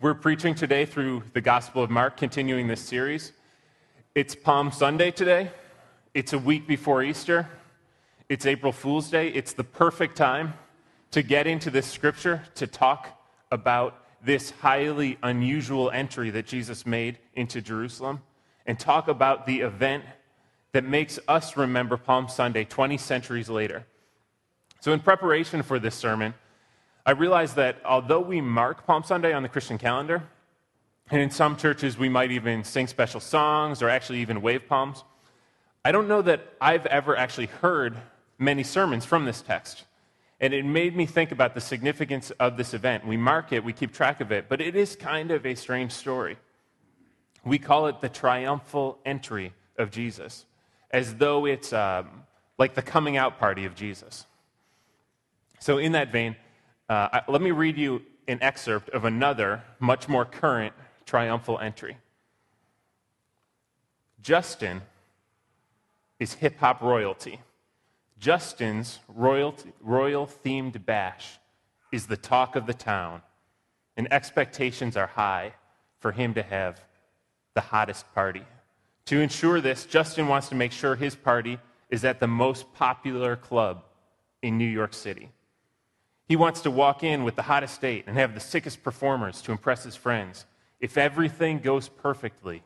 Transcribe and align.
We're 0.00 0.14
preaching 0.14 0.54
today 0.54 0.84
through 0.86 1.24
the 1.32 1.40
Gospel 1.40 1.82
of 1.82 1.90
Mark, 1.90 2.16
continuing 2.16 2.68
this 2.68 2.80
series. 2.80 3.32
It's 4.14 4.32
Palm 4.32 4.70
Sunday 4.70 5.10
today. 5.10 5.50
It's 6.14 6.32
a 6.32 6.38
week 6.38 6.68
before 6.68 7.02
Easter. 7.02 7.48
It's 8.28 8.46
April 8.46 8.70
Fool's 8.70 9.10
Day. 9.10 9.26
It's 9.30 9.54
the 9.54 9.64
perfect 9.64 10.16
time 10.16 10.54
to 11.10 11.20
get 11.24 11.48
into 11.48 11.68
this 11.68 11.84
scripture 11.84 12.44
to 12.54 12.68
talk 12.68 13.20
about 13.50 14.06
this 14.24 14.50
highly 14.50 15.18
unusual 15.24 15.90
entry 15.90 16.30
that 16.30 16.46
Jesus 16.46 16.86
made 16.86 17.18
into 17.34 17.60
Jerusalem 17.60 18.22
and 18.66 18.78
talk 18.78 19.08
about 19.08 19.46
the 19.46 19.62
event 19.62 20.04
that 20.70 20.84
makes 20.84 21.18
us 21.26 21.56
remember 21.56 21.96
Palm 21.96 22.28
Sunday 22.28 22.62
20 22.64 22.98
centuries 22.98 23.48
later. 23.48 23.84
So, 24.78 24.92
in 24.92 25.00
preparation 25.00 25.64
for 25.64 25.80
this 25.80 25.96
sermon, 25.96 26.34
I 27.06 27.12
realized 27.12 27.56
that 27.56 27.78
although 27.84 28.20
we 28.20 28.40
mark 28.40 28.86
Palm 28.86 29.02
Sunday 29.02 29.32
on 29.32 29.42
the 29.42 29.48
Christian 29.48 29.78
calendar, 29.78 30.22
and 31.10 31.20
in 31.20 31.30
some 31.30 31.56
churches 31.56 31.96
we 31.96 32.08
might 32.08 32.30
even 32.30 32.64
sing 32.64 32.86
special 32.86 33.20
songs 33.20 33.82
or 33.82 33.88
actually 33.88 34.20
even 34.20 34.42
wave 34.42 34.68
palms, 34.68 35.04
I 35.84 35.92
don't 35.92 36.08
know 36.08 36.22
that 36.22 36.46
I've 36.60 36.86
ever 36.86 37.16
actually 37.16 37.46
heard 37.46 37.96
many 38.38 38.62
sermons 38.62 39.04
from 39.04 39.24
this 39.24 39.40
text. 39.40 39.84
And 40.40 40.54
it 40.54 40.64
made 40.64 40.94
me 40.94 41.06
think 41.06 41.32
about 41.32 41.54
the 41.54 41.60
significance 41.60 42.30
of 42.32 42.56
this 42.56 42.74
event. 42.74 43.06
We 43.06 43.16
mark 43.16 43.52
it, 43.52 43.64
we 43.64 43.72
keep 43.72 43.92
track 43.92 44.20
of 44.20 44.30
it, 44.30 44.48
but 44.48 44.60
it 44.60 44.76
is 44.76 44.94
kind 44.94 45.30
of 45.30 45.44
a 45.44 45.54
strange 45.54 45.92
story. 45.92 46.36
We 47.44 47.58
call 47.58 47.86
it 47.86 48.00
the 48.00 48.08
triumphal 48.08 48.98
entry 49.04 49.52
of 49.76 49.90
Jesus, 49.90 50.44
as 50.90 51.16
though 51.16 51.46
it's 51.46 51.72
um, 51.72 52.24
like 52.58 52.74
the 52.74 52.82
coming 52.82 53.16
out 53.16 53.38
party 53.38 53.64
of 53.64 53.74
Jesus. 53.74 54.26
So, 55.60 55.78
in 55.78 55.92
that 55.92 56.12
vein, 56.12 56.36
uh, 56.88 57.20
let 57.28 57.42
me 57.42 57.50
read 57.50 57.76
you 57.76 58.02
an 58.26 58.38
excerpt 58.42 58.90
of 58.90 59.04
another, 59.04 59.62
much 59.78 60.08
more 60.08 60.24
current 60.24 60.74
triumphal 61.06 61.58
entry. 61.58 61.96
Justin 64.20 64.82
is 66.18 66.34
hip 66.34 66.58
hop 66.58 66.82
royalty. 66.82 67.40
Justin's 68.18 68.98
royal 69.08 69.52
themed 70.26 70.84
bash 70.84 71.38
is 71.92 72.06
the 72.06 72.16
talk 72.16 72.56
of 72.56 72.66
the 72.66 72.74
town, 72.74 73.22
and 73.96 74.12
expectations 74.12 74.96
are 74.96 75.06
high 75.06 75.54
for 76.00 76.12
him 76.12 76.34
to 76.34 76.42
have 76.42 76.80
the 77.54 77.60
hottest 77.60 78.12
party. 78.14 78.42
To 79.06 79.20
ensure 79.20 79.60
this, 79.60 79.86
Justin 79.86 80.28
wants 80.28 80.48
to 80.48 80.54
make 80.54 80.72
sure 80.72 80.94
his 80.94 81.14
party 81.14 81.58
is 81.90 82.04
at 82.04 82.20
the 82.20 82.26
most 82.26 82.72
popular 82.74 83.36
club 83.36 83.84
in 84.42 84.58
New 84.58 84.66
York 84.66 84.92
City. 84.92 85.30
He 86.28 86.36
wants 86.36 86.60
to 86.60 86.70
walk 86.70 87.02
in 87.02 87.24
with 87.24 87.36
the 87.36 87.42
hottest 87.42 87.80
date 87.80 88.04
and 88.06 88.16
have 88.18 88.34
the 88.34 88.40
sickest 88.40 88.82
performers 88.82 89.40
to 89.42 89.52
impress 89.52 89.84
his 89.84 89.96
friends. 89.96 90.44
If 90.78 90.98
everything 90.98 91.58
goes 91.58 91.88
perfectly, 91.88 92.62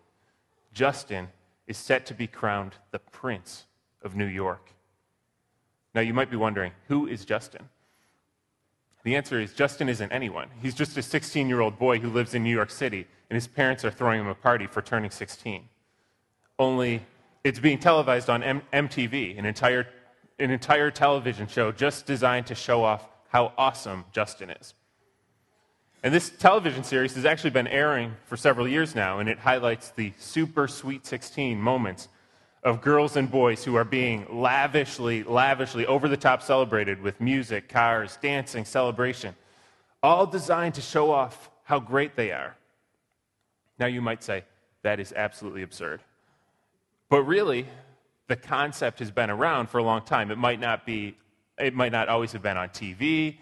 Justin 0.74 1.28
is 1.68 1.78
set 1.78 2.04
to 2.06 2.14
be 2.14 2.26
crowned 2.26 2.74
the 2.90 2.98
Prince 2.98 3.64
of 4.02 4.16
New 4.16 4.26
York. 4.26 4.72
Now, 5.94 6.00
you 6.00 6.12
might 6.12 6.30
be 6.30 6.36
wondering, 6.36 6.72
who 6.88 7.06
is 7.06 7.24
Justin? 7.24 7.68
The 9.04 9.14
answer 9.14 9.38
is 9.40 9.52
Justin 9.52 9.88
isn't 9.88 10.10
anyone. 10.10 10.48
He's 10.60 10.74
just 10.74 10.96
a 10.96 11.02
16 11.02 11.48
year 11.48 11.60
old 11.60 11.78
boy 11.78 11.98
who 11.98 12.08
lives 12.08 12.34
in 12.34 12.42
New 12.42 12.54
York 12.54 12.70
City, 12.70 13.06
and 13.30 13.34
his 13.36 13.46
parents 13.46 13.84
are 13.84 13.90
throwing 13.90 14.20
him 14.20 14.28
a 14.28 14.34
party 14.34 14.66
for 14.66 14.82
turning 14.82 15.10
16. 15.10 15.68
Only 16.58 17.04
it's 17.44 17.58
being 17.58 17.78
televised 17.78 18.28
on 18.28 18.42
M- 18.42 18.62
MTV, 18.72 19.38
an 19.38 19.44
entire, 19.44 19.86
an 20.38 20.50
entire 20.50 20.90
television 20.90 21.46
show 21.46 21.70
just 21.72 22.06
designed 22.06 22.46
to 22.46 22.54
show 22.54 22.82
off 22.82 23.08
how 23.32 23.50
awesome 23.56 24.04
Justin 24.12 24.50
is. 24.50 24.74
And 26.02 26.12
this 26.12 26.28
television 26.28 26.84
series 26.84 27.14
has 27.14 27.24
actually 27.24 27.50
been 27.50 27.66
airing 27.66 28.14
for 28.26 28.36
several 28.36 28.68
years 28.68 28.94
now, 28.94 29.20
and 29.20 29.28
it 29.28 29.38
highlights 29.38 29.90
the 29.90 30.12
super 30.18 30.68
sweet 30.68 31.06
16 31.06 31.58
moments 31.58 32.08
of 32.62 32.82
girls 32.82 33.16
and 33.16 33.30
boys 33.30 33.64
who 33.64 33.74
are 33.74 33.84
being 33.84 34.26
lavishly, 34.30 35.22
lavishly, 35.22 35.86
over 35.86 36.08
the 36.08 36.16
top 36.16 36.42
celebrated 36.42 37.00
with 37.00 37.20
music, 37.22 37.70
cars, 37.70 38.18
dancing, 38.20 38.66
celebration, 38.66 39.34
all 40.02 40.26
designed 40.26 40.74
to 40.74 40.82
show 40.82 41.10
off 41.10 41.50
how 41.64 41.80
great 41.80 42.14
they 42.16 42.32
are. 42.32 42.54
Now, 43.78 43.86
you 43.86 44.02
might 44.02 44.22
say, 44.22 44.44
that 44.82 45.00
is 45.00 45.12
absolutely 45.16 45.62
absurd. 45.62 46.02
But 47.08 47.22
really, 47.22 47.66
the 48.28 48.36
concept 48.36 48.98
has 48.98 49.10
been 49.10 49.30
around 49.30 49.70
for 49.70 49.78
a 49.78 49.82
long 49.82 50.02
time. 50.02 50.30
It 50.30 50.38
might 50.38 50.60
not 50.60 50.84
be, 50.84 51.16
it 51.58 51.74
might 51.74 51.92
not 51.92 52.08
always 52.08 52.32
have 52.32 52.42
been 52.42 52.56
on 52.56 52.68
TV. 52.70 53.36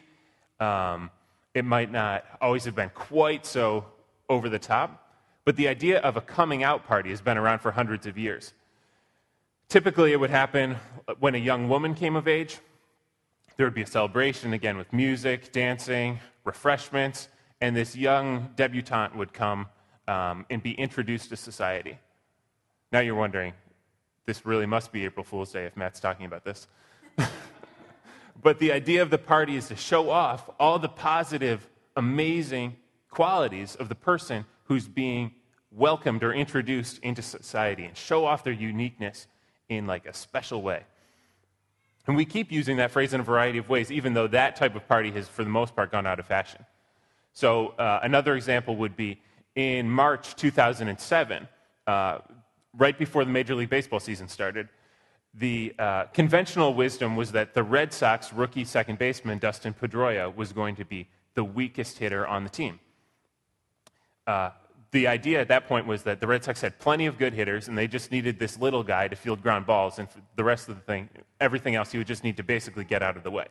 Um, 0.58 1.10
it 1.54 1.64
might 1.64 1.90
not 1.90 2.24
always 2.40 2.64
have 2.64 2.74
been 2.74 2.90
quite 2.90 3.46
so 3.46 3.86
over 4.28 4.48
the 4.48 4.58
top. 4.58 5.08
But 5.44 5.56
the 5.56 5.68
idea 5.68 5.98
of 6.00 6.16
a 6.16 6.20
coming 6.20 6.62
out 6.62 6.86
party 6.86 7.10
has 7.10 7.20
been 7.20 7.38
around 7.38 7.60
for 7.60 7.72
hundreds 7.72 8.06
of 8.06 8.18
years. 8.18 8.52
Typically, 9.68 10.12
it 10.12 10.20
would 10.20 10.30
happen 10.30 10.76
when 11.18 11.34
a 11.34 11.38
young 11.38 11.68
woman 11.68 11.94
came 11.94 12.16
of 12.16 12.28
age. 12.28 12.58
There 13.56 13.66
would 13.66 13.74
be 13.74 13.82
a 13.82 13.86
celebration, 13.86 14.52
again, 14.52 14.76
with 14.76 14.92
music, 14.92 15.52
dancing, 15.52 16.18
refreshments, 16.44 17.28
and 17.60 17.76
this 17.76 17.94
young 17.94 18.50
debutante 18.56 19.14
would 19.16 19.32
come 19.32 19.68
um, 20.08 20.46
and 20.50 20.62
be 20.62 20.72
introduced 20.72 21.28
to 21.30 21.36
society. 21.36 21.98
Now 22.92 23.00
you're 23.00 23.14
wondering, 23.14 23.52
this 24.26 24.44
really 24.44 24.66
must 24.66 24.92
be 24.92 25.04
April 25.04 25.24
Fool's 25.24 25.52
Day 25.52 25.64
if 25.66 25.76
Matt's 25.76 26.00
talking 26.00 26.26
about 26.26 26.44
this. 26.44 26.66
but 28.42 28.58
the 28.58 28.72
idea 28.72 29.02
of 29.02 29.10
the 29.10 29.18
party 29.18 29.56
is 29.56 29.68
to 29.68 29.76
show 29.76 30.10
off 30.10 30.48
all 30.58 30.78
the 30.78 30.88
positive, 30.88 31.68
amazing 31.96 32.76
qualities 33.10 33.74
of 33.76 33.88
the 33.88 33.94
person 33.94 34.44
who's 34.64 34.88
being 34.88 35.32
welcomed 35.72 36.22
or 36.22 36.32
introduced 36.32 36.98
into 36.98 37.22
society 37.22 37.84
and 37.84 37.96
show 37.96 38.24
off 38.24 38.44
their 38.44 38.52
uniqueness 38.52 39.26
in 39.68 39.86
like 39.86 40.06
a 40.06 40.14
special 40.14 40.62
way. 40.62 40.84
And 42.06 42.16
we 42.16 42.24
keep 42.24 42.50
using 42.50 42.78
that 42.78 42.90
phrase 42.90 43.14
in 43.14 43.20
a 43.20 43.24
variety 43.24 43.58
of 43.58 43.68
ways, 43.68 43.92
even 43.92 44.14
though 44.14 44.26
that 44.28 44.56
type 44.56 44.74
of 44.74 44.86
party 44.88 45.10
has, 45.12 45.28
for 45.28 45.44
the 45.44 45.50
most 45.50 45.76
part, 45.76 45.92
gone 45.92 46.06
out 46.06 46.18
of 46.18 46.26
fashion. 46.26 46.64
So, 47.32 47.68
uh, 47.78 48.00
another 48.02 48.34
example 48.34 48.76
would 48.76 48.96
be 48.96 49.20
in 49.54 49.88
March 49.88 50.34
2007, 50.36 51.48
uh, 51.86 52.18
right 52.76 52.98
before 52.98 53.24
the 53.24 53.30
Major 53.30 53.54
League 53.54 53.70
Baseball 53.70 54.00
season 54.00 54.28
started, 54.28 54.68
the 55.34 55.74
uh, 55.78 56.04
conventional 56.06 56.74
wisdom 56.74 57.16
was 57.16 57.32
that 57.32 57.54
the 57.54 57.62
Red 57.62 57.92
Sox 57.92 58.32
rookie 58.32 58.64
second 58.64 58.98
baseman, 58.98 59.38
Dustin 59.38 59.74
Pedroia, 59.74 60.34
was 60.34 60.52
going 60.52 60.76
to 60.76 60.84
be 60.84 61.08
the 61.34 61.44
weakest 61.44 61.98
hitter 61.98 62.26
on 62.26 62.42
the 62.42 62.50
team. 62.50 62.80
Uh, 64.26 64.50
the 64.90 65.06
idea 65.06 65.40
at 65.40 65.48
that 65.48 65.68
point 65.68 65.86
was 65.86 66.02
that 66.02 66.20
the 66.20 66.26
Red 66.26 66.42
Sox 66.42 66.60
had 66.60 66.78
plenty 66.80 67.06
of 67.06 67.16
good 67.16 67.32
hitters, 67.32 67.68
and 67.68 67.78
they 67.78 67.86
just 67.86 68.10
needed 68.10 68.40
this 68.40 68.58
little 68.58 68.82
guy 68.82 69.06
to 69.06 69.14
field 69.14 69.40
ground 69.40 69.66
balls, 69.66 70.00
and 70.00 70.08
the 70.34 70.42
rest 70.42 70.68
of 70.68 70.74
the 70.74 70.80
thing, 70.80 71.08
everything 71.40 71.76
else, 71.76 71.92
he 71.92 71.98
would 71.98 72.08
just 72.08 72.24
need 72.24 72.36
to 72.38 72.42
basically 72.42 72.84
get 72.84 73.02
out 73.02 73.16
of 73.16 73.22
the 73.22 73.30
way. 73.30 73.46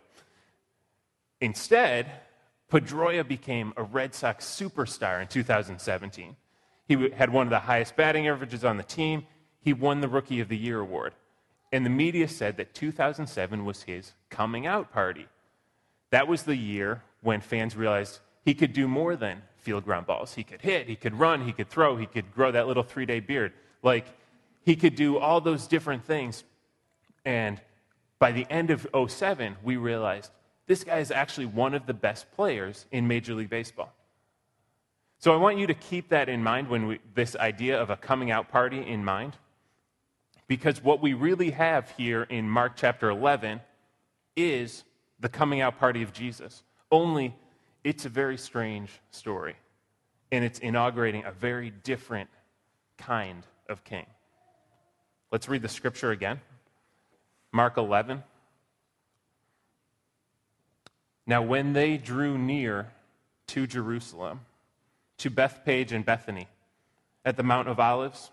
Instead, 1.40 2.12
Pedroia 2.70 3.26
became 3.26 3.74
a 3.78 3.84
Red 3.84 4.14
Sox 4.14 4.46
superstar 4.46 5.22
in 5.22 5.28
2017. 5.28 6.36
He 6.86 7.10
had 7.12 7.32
one 7.32 7.48
of 7.48 7.52
the 7.52 7.60
highest 7.60 7.96
batting 7.96 8.28
averages 8.28 8.66
on 8.66 8.78
the 8.78 8.84
team. 8.84 9.26
He 9.62 9.72
won 9.74 10.02
the 10.02 10.10
Rookie 10.10 10.42
of 10.42 10.50
the 10.50 10.58
Year 10.58 10.80
award. 10.80 11.14
And 11.72 11.86
the 11.86 11.90
media 11.90 12.28
said 12.28 12.58
that 12.58 12.74
2007 12.74 13.64
was 13.64 13.84
his 13.84 14.14
coming 14.30 14.66
out 14.66 14.92
party. 14.92 15.28
That 16.10 16.28
was 16.28 16.44
the 16.44 16.56
year 16.56 17.04
when 17.22 17.42
fans 17.42 17.76
realized 17.76 18.20
he 18.44 18.54
could 18.54 18.74
do 18.74 18.88
more 18.88 19.16
than 19.16 19.44
field 19.58 19.86
ground 19.86 20.08
balls. 20.08 20.34
He 20.34 20.44
could 20.44 20.62
hit, 20.62 20.88
he 20.88 20.96
could 20.96 21.14
run, 21.14 21.46
he 21.46 21.52
could 21.52 21.70
throw, 21.70 21.96
he 21.98 22.06
could 22.06 22.34
grow 22.34 22.52
that 22.52 22.68
little 22.68 22.84
three 22.84 23.06
day 23.06 23.20
beard. 23.20 23.54
Like, 23.84 24.08
he 24.64 24.76
could 24.76 24.96
do 24.96 25.18
all 25.18 25.42
those 25.42 25.68
different 25.68 26.06
things. 26.06 26.44
And 27.26 27.62
by 28.18 28.32
the 28.32 28.46
end 28.50 28.72
of 28.72 28.88
07, 29.08 29.58
we 29.64 29.78
realized 29.78 30.32
this 30.68 30.84
guy 30.84 31.00
is 31.00 31.12
actually 31.12 31.48
one 31.48 31.74
of 31.74 31.86
the 31.86 31.94
best 31.94 32.32
players 32.32 32.86
in 32.92 33.08
Major 33.08 33.34
League 33.34 33.50
Baseball. 33.50 33.92
So 35.20 35.34
I 35.34 35.38
want 35.38 35.58
you 35.58 35.68
to 35.68 35.74
keep 35.74 36.10
that 36.10 36.30
in 36.30 36.44
mind 36.44 36.70
when 36.70 36.88
we, 36.88 37.00
this 37.14 37.36
idea 37.36 37.82
of 37.82 37.90
a 37.90 37.98
coming 37.98 38.32
out 38.32 38.50
party 38.50 38.86
in 38.86 39.04
mind. 39.04 39.36
Because 40.50 40.84
what 40.84 41.00
we 41.00 41.14
really 41.14 41.52
have 41.52 41.92
here 41.92 42.24
in 42.24 42.50
Mark 42.50 42.74
chapter 42.76 43.08
11 43.08 43.62
is 44.36 44.84
the 45.20 45.30
coming 45.30 45.62
out 45.62 45.78
party 45.80 46.02
of 46.02 46.12
Jesus. 46.12 46.64
Only 46.92 47.36
it's 47.84 48.06
a 48.06 48.10
very 48.10 48.36
strange 48.36 48.90
story. 49.12 49.56
And 50.32 50.44
it's 50.44 50.58
inaugurating 50.58 51.24
a 51.24 51.32
very 51.32 51.70
different 51.70 52.32
kind 52.98 53.44
of 53.70 53.84
king. 53.84 54.08
Let's 55.32 55.48
read 55.48 55.62
the 55.62 55.70
scripture 55.70 56.10
again. 56.10 56.42
Mark 57.52 57.78
11. 57.78 58.24
Now, 61.28 61.44
when 61.44 61.74
they 61.74 61.98
drew 61.98 62.40
near 62.40 62.92
to 63.48 63.68
Jerusalem, 63.68 64.40
to 65.20 65.30
Bethphage 65.30 65.92
and 65.92 66.04
Bethany, 66.04 66.48
at 67.24 67.38
the 67.38 67.44
Mount 67.44 67.68
of 67.68 67.80
Olives, 67.80 68.32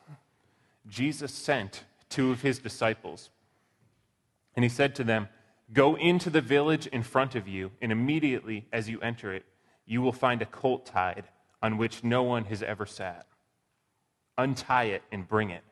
Jesus 0.88 1.34
sent 1.34 1.84
two 2.16 2.30
of 2.30 2.40
his 2.40 2.58
disciples. 2.58 3.28
And 4.54 4.64
he 4.64 4.70
said 4.70 4.94
to 4.94 5.04
them, 5.04 5.28
Go 5.72 5.96
into 5.96 6.30
the 6.30 6.40
village 6.40 6.86
in 6.86 7.02
front 7.02 7.34
of 7.34 7.46
you, 7.46 7.72
and 7.82 7.92
immediately 7.92 8.66
as 8.72 8.88
you 8.88 8.98
enter 9.00 9.34
it, 9.34 9.44
you 9.84 10.00
will 10.00 10.12
find 10.12 10.40
a 10.40 10.46
colt 10.46 10.86
tied 10.86 11.24
on 11.62 11.76
which 11.76 12.02
no 12.02 12.22
one 12.22 12.44
has 12.46 12.62
ever 12.62 12.86
sat. 12.86 13.26
Untie 14.38 14.84
it 14.84 15.02
and 15.12 15.28
bring 15.28 15.50
it. 15.50 15.62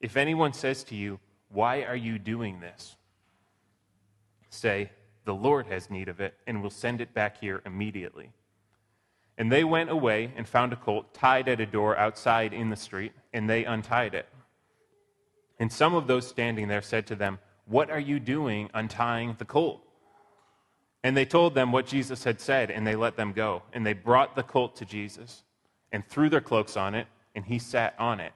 If 0.00 0.16
anyone 0.16 0.52
says 0.52 0.84
to 0.84 0.94
you, 0.94 1.18
Why 1.48 1.82
are 1.82 1.96
you 1.96 2.20
doing 2.20 2.60
this? 2.60 2.94
say, 4.50 4.92
The 5.24 5.34
Lord 5.34 5.66
has 5.66 5.90
need 5.90 6.08
of 6.08 6.20
it, 6.20 6.34
and 6.46 6.62
will 6.62 6.70
send 6.70 7.00
it 7.00 7.12
back 7.12 7.40
here 7.40 7.60
immediately. 7.66 8.30
And 9.36 9.50
they 9.50 9.64
went 9.64 9.90
away 9.90 10.32
and 10.36 10.46
found 10.46 10.72
a 10.72 10.76
colt 10.76 11.12
tied 11.12 11.48
at 11.48 11.60
a 11.60 11.66
door 11.66 11.96
outside 11.96 12.52
in 12.52 12.70
the 12.70 12.76
street, 12.76 13.12
and 13.32 13.50
they 13.50 13.64
untied 13.64 14.14
it. 14.14 14.28
And 15.58 15.72
some 15.72 15.94
of 15.94 16.06
those 16.06 16.26
standing 16.26 16.68
there 16.68 16.82
said 16.82 17.06
to 17.08 17.16
them, 17.16 17.38
What 17.66 17.90
are 17.90 18.00
you 18.00 18.18
doing 18.18 18.70
untying 18.74 19.36
the 19.38 19.44
colt? 19.44 19.80
And 21.02 21.16
they 21.16 21.26
told 21.26 21.54
them 21.54 21.70
what 21.70 21.86
Jesus 21.86 22.24
had 22.24 22.40
said, 22.40 22.70
and 22.70 22.86
they 22.86 22.96
let 22.96 23.16
them 23.16 23.32
go. 23.32 23.62
And 23.72 23.84
they 23.84 23.92
brought 23.92 24.34
the 24.34 24.42
colt 24.42 24.76
to 24.76 24.84
Jesus 24.84 25.42
and 25.92 26.06
threw 26.06 26.28
their 26.28 26.40
cloaks 26.40 26.76
on 26.76 26.94
it, 26.94 27.06
and 27.34 27.44
he 27.44 27.58
sat 27.58 27.94
on 27.98 28.20
it. 28.20 28.32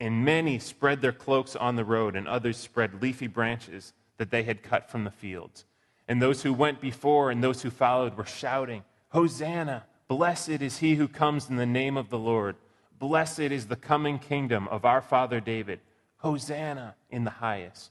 And 0.00 0.24
many 0.24 0.58
spread 0.58 1.00
their 1.00 1.12
cloaks 1.12 1.54
on 1.54 1.76
the 1.76 1.84
road, 1.84 2.16
and 2.16 2.26
others 2.26 2.56
spread 2.56 3.02
leafy 3.02 3.26
branches 3.26 3.92
that 4.16 4.30
they 4.30 4.42
had 4.42 4.62
cut 4.62 4.90
from 4.90 5.04
the 5.04 5.10
fields. 5.10 5.64
And 6.08 6.22
those 6.22 6.42
who 6.42 6.52
went 6.52 6.80
before 6.80 7.30
and 7.30 7.44
those 7.44 7.62
who 7.62 7.70
followed 7.70 8.16
were 8.16 8.24
shouting, 8.24 8.84
Hosanna! 9.10 9.84
Blessed 10.08 10.62
is 10.62 10.78
he 10.78 10.94
who 10.94 11.06
comes 11.06 11.50
in 11.50 11.56
the 11.56 11.66
name 11.66 11.98
of 11.98 12.08
the 12.08 12.18
Lord. 12.18 12.56
Blessed 12.98 13.40
is 13.40 13.66
the 13.66 13.76
coming 13.76 14.18
kingdom 14.18 14.66
of 14.68 14.86
our 14.86 15.02
father 15.02 15.38
David. 15.38 15.80
Hosanna 16.18 16.94
in 17.10 17.24
the 17.24 17.30
highest. 17.30 17.90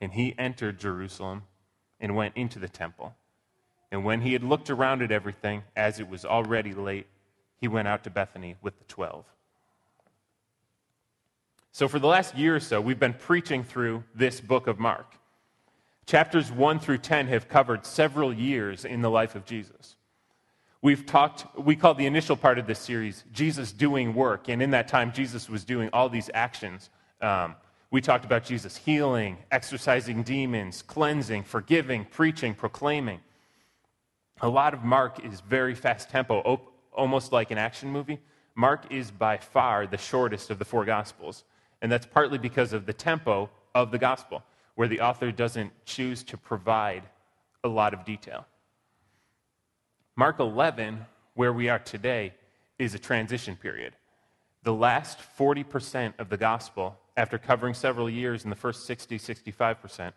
And 0.00 0.12
he 0.12 0.34
entered 0.38 0.78
Jerusalem 0.78 1.42
and 2.00 2.16
went 2.16 2.36
into 2.36 2.58
the 2.58 2.68
temple. 2.68 3.14
And 3.90 4.04
when 4.04 4.22
he 4.22 4.32
had 4.32 4.42
looked 4.42 4.70
around 4.70 5.02
at 5.02 5.12
everything, 5.12 5.62
as 5.76 6.00
it 6.00 6.08
was 6.08 6.24
already 6.24 6.74
late, 6.74 7.06
he 7.60 7.68
went 7.68 7.88
out 7.88 8.04
to 8.04 8.10
Bethany 8.10 8.56
with 8.62 8.78
the 8.78 8.84
twelve. 8.84 9.24
So, 11.70 11.88
for 11.88 11.98
the 11.98 12.06
last 12.06 12.36
year 12.36 12.56
or 12.56 12.60
so, 12.60 12.80
we've 12.80 12.98
been 12.98 13.14
preaching 13.14 13.64
through 13.64 14.04
this 14.14 14.40
book 14.40 14.66
of 14.66 14.78
Mark. 14.78 15.14
Chapters 16.04 16.50
1 16.50 16.80
through 16.80 16.98
10 16.98 17.28
have 17.28 17.48
covered 17.48 17.86
several 17.86 18.32
years 18.32 18.84
in 18.84 19.02
the 19.02 19.10
life 19.10 19.34
of 19.34 19.44
Jesus. 19.44 19.96
We've 20.82 21.06
talked, 21.06 21.46
we 21.56 21.76
call 21.76 21.94
the 21.94 22.06
initial 22.06 22.36
part 22.36 22.58
of 22.58 22.66
this 22.66 22.80
series 22.80 23.22
Jesus 23.32 23.70
doing 23.70 24.14
work. 24.14 24.48
And 24.48 24.60
in 24.60 24.72
that 24.72 24.88
time, 24.88 25.12
Jesus 25.12 25.48
was 25.48 25.64
doing 25.64 25.88
all 25.92 26.08
these 26.08 26.28
actions. 26.34 26.90
Um, 27.20 27.54
we 27.92 28.00
talked 28.00 28.24
about 28.24 28.44
Jesus 28.44 28.76
healing, 28.76 29.38
exorcising 29.52 30.24
demons, 30.24 30.82
cleansing, 30.82 31.44
forgiving, 31.44 32.04
preaching, 32.04 32.52
proclaiming. 32.52 33.20
A 34.40 34.48
lot 34.48 34.74
of 34.74 34.82
Mark 34.82 35.24
is 35.24 35.40
very 35.40 35.76
fast 35.76 36.10
tempo, 36.10 36.60
almost 36.92 37.30
like 37.30 37.52
an 37.52 37.58
action 37.58 37.88
movie. 37.88 38.18
Mark 38.56 38.90
is 38.90 39.12
by 39.12 39.36
far 39.36 39.86
the 39.86 39.98
shortest 39.98 40.50
of 40.50 40.58
the 40.58 40.64
four 40.64 40.84
Gospels. 40.84 41.44
And 41.80 41.92
that's 41.92 42.06
partly 42.06 42.38
because 42.38 42.72
of 42.72 42.86
the 42.86 42.92
tempo 42.92 43.50
of 43.72 43.92
the 43.92 43.98
Gospel, 43.98 44.42
where 44.74 44.88
the 44.88 45.00
author 45.00 45.30
doesn't 45.30 45.72
choose 45.84 46.24
to 46.24 46.36
provide 46.36 47.04
a 47.62 47.68
lot 47.68 47.94
of 47.94 48.04
detail. 48.04 48.46
Mark 50.16 50.40
11, 50.40 51.06
where 51.34 51.52
we 51.52 51.68
are 51.68 51.78
today, 51.78 52.34
is 52.78 52.94
a 52.94 52.98
transition 52.98 53.56
period. 53.56 53.94
The 54.62 54.72
last 54.72 55.18
40% 55.38 56.14
of 56.18 56.28
the 56.28 56.36
gospel, 56.36 56.98
after 57.16 57.38
covering 57.38 57.74
several 57.74 58.10
years 58.10 58.44
in 58.44 58.50
the 58.50 58.56
first 58.56 58.86
60, 58.86 59.18
65%, 59.18 60.12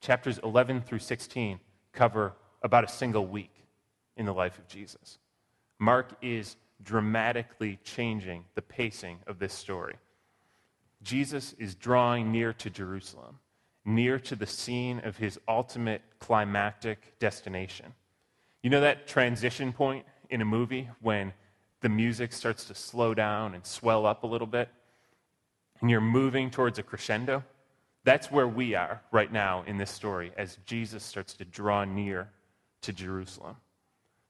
chapters 0.00 0.38
11 0.42 0.82
through 0.82 0.98
16 0.98 1.60
cover 1.92 2.32
about 2.62 2.84
a 2.84 2.88
single 2.88 3.26
week 3.26 3.54
in 4.16 4.26
the 4.26 4.34
life 4.34 4.58
of 4.58 4.66
Jesus. 4.66 5.18
Mark 5.78 6.16
is 6.20 6.56
dramatically 6.82 7.78
changing 7.84 8.44
the 8.54 8.62
pacing 8.62 9.18
of 9.26 9.38
this 9.38 9.52
story. 9.52 9.94
Jesus 11.02 11.54
is 11.58 11.74
drawing 11.76 12.32
near 12.32 12.52
to 12.54 12.70
Jerusalem, 12.70 13.38
near 13.84 14.18
to 14.18 14.34
the 14.34 14.46
scene 14.46 15.00
of 15.04 15.16
his 15.16 15.38
ultimate 15.46 16.02
climactic 16.18 17.18
destination. 17.18 17.94
You 18.62 18.70
know 18.70 18.80
that 18.80 19.08
transition 19.08 19.72
point 19.72 20.06
in 20.30 20.40
a 20.40 20.44
movie 20.44 20.88
when 21.00 21.32
the 21.80 21.88
music 21.88 22.32
starts 22.32 22.64
to 22.66 22.74
slow 22.74 23.12
down 23.12 23.54
and 23.54 23.66
swell 23.66 24.06
up 24.06 24.22
a 24.22 24.26
little 24.26 24.46
bit, 24.46 24.68
and 25.80 25.90
you're 25.90 26.00
moving 26.00 26.48
towards 26.48 26.78
a 26.78 26.82
crescendo? 26.84 27.42
That's 28.04 28.30
where 28.30 28.46
we 28.46 28.74
are 28.74 29.02
right 29.10 29.32
now 29.32 29.64
in 29.66 29.78
this 29.78 29.90
story 29.90 30.30
as 30.36 30.58
Jesus 30.64 31.02
starts 31.02 31.34
to 31.34 31.44
draw 31.44 31.84
near 31.84 32.30
to 32.82 32.92
Jerusalem. 32.92 33.56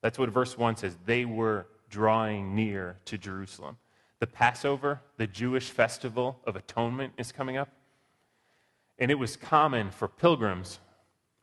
That's 0.00 0.18
what 0.18 0.30
verse 0.30 0.56
1 0.56 0.76
says. 0.76 0.96
They 1.04 1.26
were 1.26 1.66
drawing 1.90 2.54
near 2.54 2.96
to 3.04 3.18
Jerusalem. 3.18 3.76
The 4.18 4.26
Passover, 4.26 5.00
the 5.18 5.26
Jewish 5.26 5.68
festival 5.68 6.38
of 6.46 6.56
atonement, 6.56 7.12
is 7.18 7.32
coming 7.32 7.58
up. 7.58 7.68
And 8.98 9.10
it 9.10 9.18
was 9.18 9.36
common 9.36 9.90
for 9.90 10.08
pilgrims, 10.08 10.78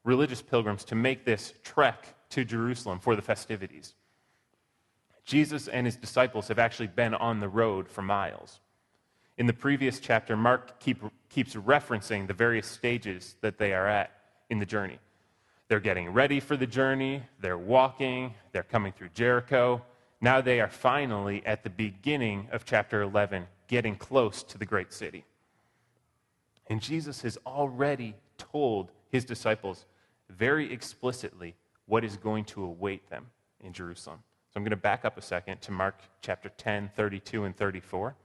religious 0.04 0.42
pilgrims, 0.42 0.84
to 0.86 0.96
make 0.96 1.24
this 1.24 1.54
trek 1.64 2.16
to 2.30 2.46
Jerusalem 2.46 3.00
for 3.00 3.16
the 3.16 3.22
festivities. 3.22 3.96
Jesus 5.26 5.68
and 5.68 5.86
his 5.86 5.96
disciples 5.96 6.48
have 6.48 6.60
actually 6.60 6.88
been 6.88 7.14
on 7.14 7.40
the 7.40 7.50
road 7.50 7.88
for 7.88 8.02
miles. 8.02 8.60
In 9.38 9.46
the 9.46 9.54
previous 9.54 10.00
chapter, 10.00 10.36
Mark 10.36 10.80
keep, 10.80 11.02
keeps 11.30 11.56
referencing 11.56 12.28
the 12.28 12.34
various 12.34 12.68
stages 12.68 13.36
that 13.42 13.58
they 13.58 13.74
are 13.74 13.88
at 13.88 14.12
in 14.50 14.60
the 14.60 14.66
journey. 14.66 15.00
They're 15.68 15.80
getting 15.80 16.10
ready 16.10 16.40
for 16.40 16.58
the 16.58 16.66
journey, 16.66 17.24
they're 17.40 17.58
walking, 17.58 18.34
they're 18.52 18.64
coming 18.64 18.92
through 18.92 19.10
Jericho. 19.14 19.84
Now 20.20 20.42
they 20.42 20.60
are 20.60 20.70
finally 20.70 21.46
at 21.46 21.64
the 21.64 21.70
beginning 21.70 22.48
of 22.52 22.66
chapter 22.66 23.04
11, 23.04 23.46
getting 23.68 23.96
close 23.96 24.44
to 24.44 24.58
the 24.58 24.66
great 24.66 24.92
city. 24.92 25.24
And 26.68 26.82
Jesus 26.82 27.22
has 27.22 27.38
already 27.46 28.16
told 28.38 28.92
his 29.12 29.26
disciples 29.26 29.86
very 30.30 30.74
explicitly 30.74 31.56
what 31.90 32.06
is 32.06 32.16
going 32.18 32.46
to 32.46 32.64
await 32.64 33.10
them 33.10 33.26
in 33.60 33.74
Jerusalem. 33.74 34.20
So 34.50 34.58
I'm 34.58 34.64
going 34.64 34.70
to 34.70 34.78
back 34.78 35.06
up 35.06 35.18
a 35.18 35.22
second 35.22 35.60
to 35.62 35.72
Mark 35.72 35.96
chapter 36.22 36.50
10, 36.50 36.92
32 36.96 37.44
and 37.44 37.58
34. 37.58 38.16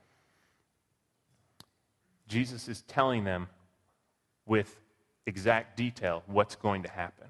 Jesus 2.28 2.68
is 2.68 2.82
telling 2.82 3.24
them 3.24 3.48
with 4.46 4.80
exact 5.26 5.78
detail 5.78 6.22
what's 6.26 6.56
going 6.56 6.82
to 6.82 6.90
happen. 6.90 7.28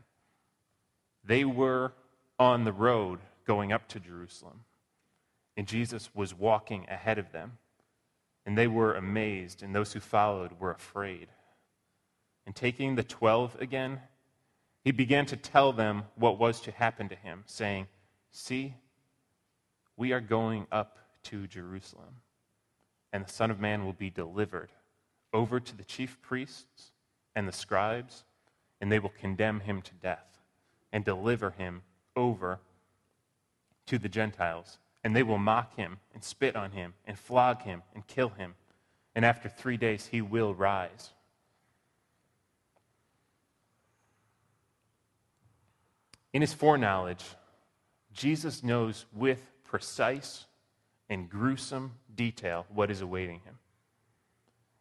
They 1.24 1.44
were 1.44 1.92
on 2.38 2.64
the 2.64 2.72
road 2.72 3.20
going 3.46 3.72
up 3.72 3.88
to 3.88 4.00
Jerusalem, 4.00 4.64
and 5.56 5.68
Jesus 5.68 6.10
was 6.14 6.34
walking 6.34 6.84
ahead 6.90 7.18
of 7.18 7.30
them. 7.30 7.58
And 8.46 8.58
they 8.58 8.66
were 8.66 8.94
amazed, 8.94 9.62
and 9.62 9.74
those 9.74 9.94
who 9.94 10.00
followed 10.00 10.60
were 10.60 10.72
afraid. 10.72 11.28
And 12.44 12.54
taking 12.54 12.94
the 12.94 13.02
twelve 13.02 13.56
again, 13.58 14.00
he 14.84 14.92
began 14.92 15.24
to 15.26 15.36
tell 15.36 15.72
them 15.72 16.04
what 16.14 16.38
was 16.38 16.60
to 16.60 16.70
happen 16.70 17.08
to 17.08 17.16
him, 17.16 17.42
saying, 17.46 17.86
See, 18.30 18.74
we 19.96 20.12
are 20.12 20.20
going 20.20 20.66
up 20.70 20.98
to 21.24 21.46
Jerusalem, 21.46 22.16
and 23.12 23.24
the 23.24 23.32
Son 23.32 23.50
of 23.50 23.58
Man 23.58 23.84
will 23.84 23.94
be 23.94 24.10
delivered 24.10 24.70
over 25.32 25.58
to 25.58 25.76
the 25.76 25.84
chief 25.84 26.20
priests 26.20 26.92
and 27.34 27.48
the 27.48 27.52
scribes, 27.52 28.24
and 28.80 28.92
they 28.92 28.98
will 28.98 29.12
condemn 29.18 29.60
him 29.60 29.80
to 29.82 29.94
death 29.94 30.38
and 30.92 31.04
deliver 31.04 31.50
him 31.50 31.82
over 32.14 32.60
to 33.86 33.98
the 33.98 34.08
Gentiles. 34.08 34.78
And 35.02 35.14
they 35.14 35.22
will 35.22 35.38
mock 35.38 35.76
him 35.76 35.98
and 36.14 36.22
spit 36.22 36.56
on 36.56 36.72
him 36.72 36.94
and 37.04 37.18
flog 37.18 37.62
him 37.62 37.82
and 37.94 38.06
kill 38.06 38.30
him. 38.30 38.54
And 39.14 39.24
after 39.24 39.48
three 39.48 39.76
days, 39.76 40.06
he 40.06 40.22
will 40.22 40.54
rise. 40.54 41.12
In 46.34 46.40
his 46.40 46.52
foreknowledge, 46.52 47.24
Jesus 48.12 48.64
knows 48.64 49.06
with 49.14 49.40
precise 49.62 50.46
and 51.08 51.30
gruesome 51.30 51.92
detail 52.14 52.66
what 52.68 52.90
is 52.90 53.00
awaiting 53.00 53.40
him. 53.40 53.58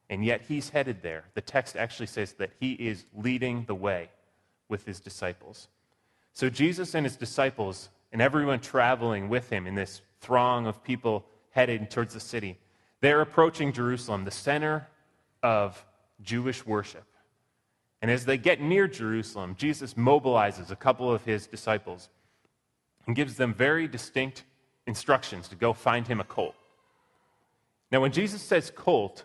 And 0.10 0.26
yet 0.26 0.42
he's 0.48 0.70
headed 0.70 1.04
there. 1.04 1.26
The 1.36 1.42
text 1.42 1.78
actually 1.78 2.08
says 2.08 2.34
that 2.34 2.50
he 2.60 2.74
is 2.74 3.06
leading 3.16 3.66
the 3.66 3.76
way 3.76 4.10
with 4.68 4.86
his 4.86 5.00
disciples. 5.00 5.68
So 6.34 6.50
Jesus 6.50 6.96
and 6.96 7.06
his 7.06 7.16
disciples 7.16 7.90
and 8.12 8.20
everyone 8.20 8.60
traveling 8.60 9.30
with 9.30 9.50
him 9.52 9.68
in 9.68 9.76
this 9.76 10.02
throng 10.22 10.66
of 10.66 10.84
people 10.84 11.24
headed 11.52 11.92
towards 11.92 12.16
the 12.16 12.20
city, 12.20 12.58
they're 13.00 13.22
approaching 13.22 13.74
Jerusalem, 13.74 14.26
the 14.26 14.32
center 14.32 14.88
of 15.44 15.86
Jewish 16.22 16.66
worship. 16.66 17.06
And 18.04 18.12
as 18.12 18.26
they 18.26 18.38
get 18.38 18.60
near 18.60 18.86
Jerusalem, 18.86 19.56
Jesus 19.58 19.94
mobilizes 19.94 20.70
a 20.70 20.76
couple 20.76 21.10
of 21.10 21.24
his 21.24 21.48
disciples 21.48 22.10
and 23.08 23.16
gives 23.16 23.38
them 23.38 23.54
very 23.54 23.88
distinct 23.88 24.44
instructions 24.86 25.48
to 25.48 25.56
go 25.56 25.72
find 25.72 26.06
him 26.06 26.20
a 26.20 26.26
colt. 26.26 26.54
Now, 27.94 28.02
when 28.02 28.12
Jesus 28.12 28.42
says 28.42 28.74
colt, 28.76 29.24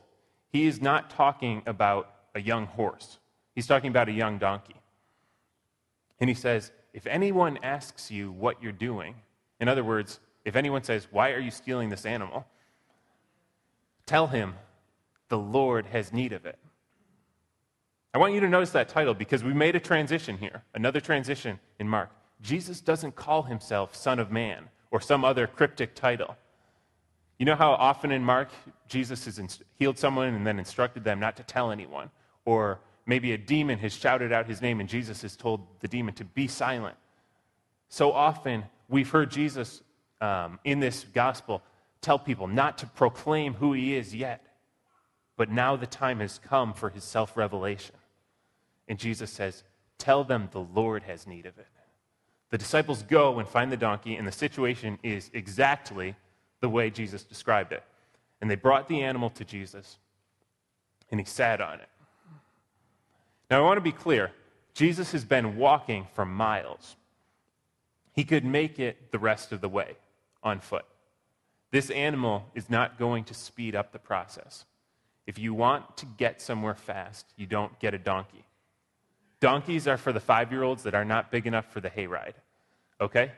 he 0.53 0.69
is 0.69 0.81
not 0.81 1.11
talking 1.11 1.61
about 1.67 2.09
a 2.37 2.41
young 2.41 2.67
horse, 2.67 3.19
he's 3.57 3.67
talking 3.67 3.91
about 3.91 4.09
a 4.09 4.13
young 4.13 4.39
donkey. 4.39 4.77
And 6.21 6.31
he 6.31 6.35
says, 6.35 6.71
If 6.95 7.09
anyone 7.09 7.59
asks 7.65 8.13
you 8.13 8.31
what 8.31 8.63
you're 8.63 8.71
doing, 8.71 9.17
in 9.59 9.69
other 9.69 9.83
words, 9.83 10.21
if 10.45 10.55
anyone 10.55 10.85
says, 10.85 11.09
Why 11.11 11.33
are 11.33 11.41
you 11.41 11.51
stealing 11.51 11.89
this 11.89 12.07
animal? 12.07 12.47
Tell 14.07 14.29
him, 14.29 14.55
The 15.31 15.39
Lord 15.39 15.87
has 15.87 16.13
need 16.13 16.33
of 16.33 16.47
it. 16.47 16.61
I 18.15 18.19
want 18.19 18.35
you 18.35 18.41
to 18.41 18.49
notice 18.49 18.71
that 18.71 18.89
title 18.89 19.15
because 19.15 19.45
we 19.45 19.53
made 19.53 19.77
a 19.77 19.81
transition 19.81 20.39
here, 20.39 20.63
another 20.75 21.01
transition 21.01 21.61
in 21.79 21.89
Mark. 21.89 22.11
Jesus 22.41 22.81
doesn't 22.81 23.17
call 23.17 23.43
himself 23.43 23.95
Son 23.95 24.19
of 24.19 24.31
Man 24.31 24.69
or 24.91 25.01
some 25.01 25.25
other 25.25 25.47
cryptic 25.47 25.95
title. 25.95 26.37
You 27.39 27.47
know 27.47 27.55
how 27.55 27.73
often 27.73 28.11
in 28.11 28.25
Mark, 28.25 28.49
Jesus 28.89 29.25
has 29.27 29.61
healed 29.79 29.99
someone 29.99 30.29
and 30.29 30.47
then 30.47 30.59
instructed 30.59 31.05
them 31.05 31.21
not 31.21 31.37
to 31.37 31.43
tell 31.43 31.71
anyone? 31.71 32.11
Or 32.45 32.81
maybe 33.07 33.33
a 33.33 33.39
demon 33.39 33.79
has 33.79 33.93
shouted 33.93 34.33
out 34.33 34.47
his 34.47 34.63
name 34.63 34.81
and 34.81 34.89
Jesus 34.89 35.23
has 35.23 35.37
told 35.37 35.67
the 35.81 35.89
demon 35.89 36.15
to 36.15 36.25
be 36.25 36.49
silent. 36.49 36.97
So 37.89 38.13
often, 38.13 38.65
we've 38.89 39.09
heard 39.09 39.31
Jesus 39.31 39.83
um, 40.21 40.59
in 40.65 40.81
this 40.81 41.05
gospel 41.15 41.63
tell 42.01 42.19
people 42.19 42.47
not 42.47 42.79
to 42.79 42.87
proclaim 42.87 43.55
who 43.55 43.73
he 43.73 43.95
is 43.95 44.15
yet, 44.15 44.45
but 45.37 45.51
now 45.51 45.77
the 45.77 45.87
time 45.87 46.21
has 46.21 46.39
come 46.39 46.73
for 46.73 46.91
his 46.91 47.05
self 47.05 47.37
revelation. 47.37 47.95
And 48.89 48.99
Jesus 48.99 49.31
says, 49.31 49.63
Tell 49.99 50.25
them 50.25 50.49
the 50.53 50.61
Lord 50.61 51.03
has 51.05 51.27
need 51.27 51.47
of 51.47 51.59
it. 51.59 51.67
The 52.51 52.59
disciples 52.59 53.03
go 53.03 53.39
and 53.39 53.47
find 53.47 53.71
the 53.71 53.77
donkey, 53.77 54.17
and 54.17 54.27
the 54.27 54.33
situation 54.33 54.99
is 55.03 55.31
exactly 55.35 56.15
the 56.61 56.69
way 56.69 56.91
Jesus 56.91 57.23
described 57.23 57.73
it. 57.73 57.85
And 58.41 58.51
they 58.51 58.57
brought 58.57 58.89
the 58.89 59.03
animal 59.03 59.31
to 59.31 59.45
Jesus, 59.45 59.99
and 61.11 61.21
he 61.21 61.27
sat 61.27 61.61
on 61.61 61.81
it. 61.81 61.89
Now, 63.51 63.59
I 63.59 63.65
want 63.65 63.77
to 63.77 63.83
be 63.83 63.93
clear 63.93 64.31
Jesus 64.75 65.13
has 65.13 65.25
been 65.25 65.57
walking 65.57 66.07
for 66.15 66.25
miles. 66.25 66.97
He 68.13 68.25
could 68.25 68.45
make 68.45 68.79
it 68.79 69.13
the 69.13 69.19
rest 69.19 69.53
of 69.53 69.61
the 69.61 69.69
way 69.69 69.97
on 70.43 70.61
foot. 70.61 70.85
This 71.71 71.91
animal 71.91 72.47
is 72.55 72.71
not 72.71 72.99
going 72.99 73.25
to 73.25 73.35
speed 73.35 73.77
up 73.77 73.93
the 73.93 73.99
process. 73.99 74.65
If 75.27 75.39
you 75.39 75.53
want 75.53 75.99
to 75.99 76.07
get 76.07 76.41
somewhere 76.41 76.75
fast, 76.75 77.27
you 77.37 77.47
don't 77.47 77.79
get 77.79 77.93
a 77.93 77.99
donkey. 77.99 78.45
Donkeys 79.41 79.87
are 79.87 79.97
for 79.97 80.13
the 80.13 80.21
five 80.21 80.51
year 80.51 80.63
olds 80.63 80.83
that 80.83 80.95
are 80.95 81.05
not 81.05 81.31
big 81.31 81.47
enough 81.47 81.71
for 81.73 81.81
the 81.81 81.91
hayride. 81.91 82.35
Okay? 83.01 83.33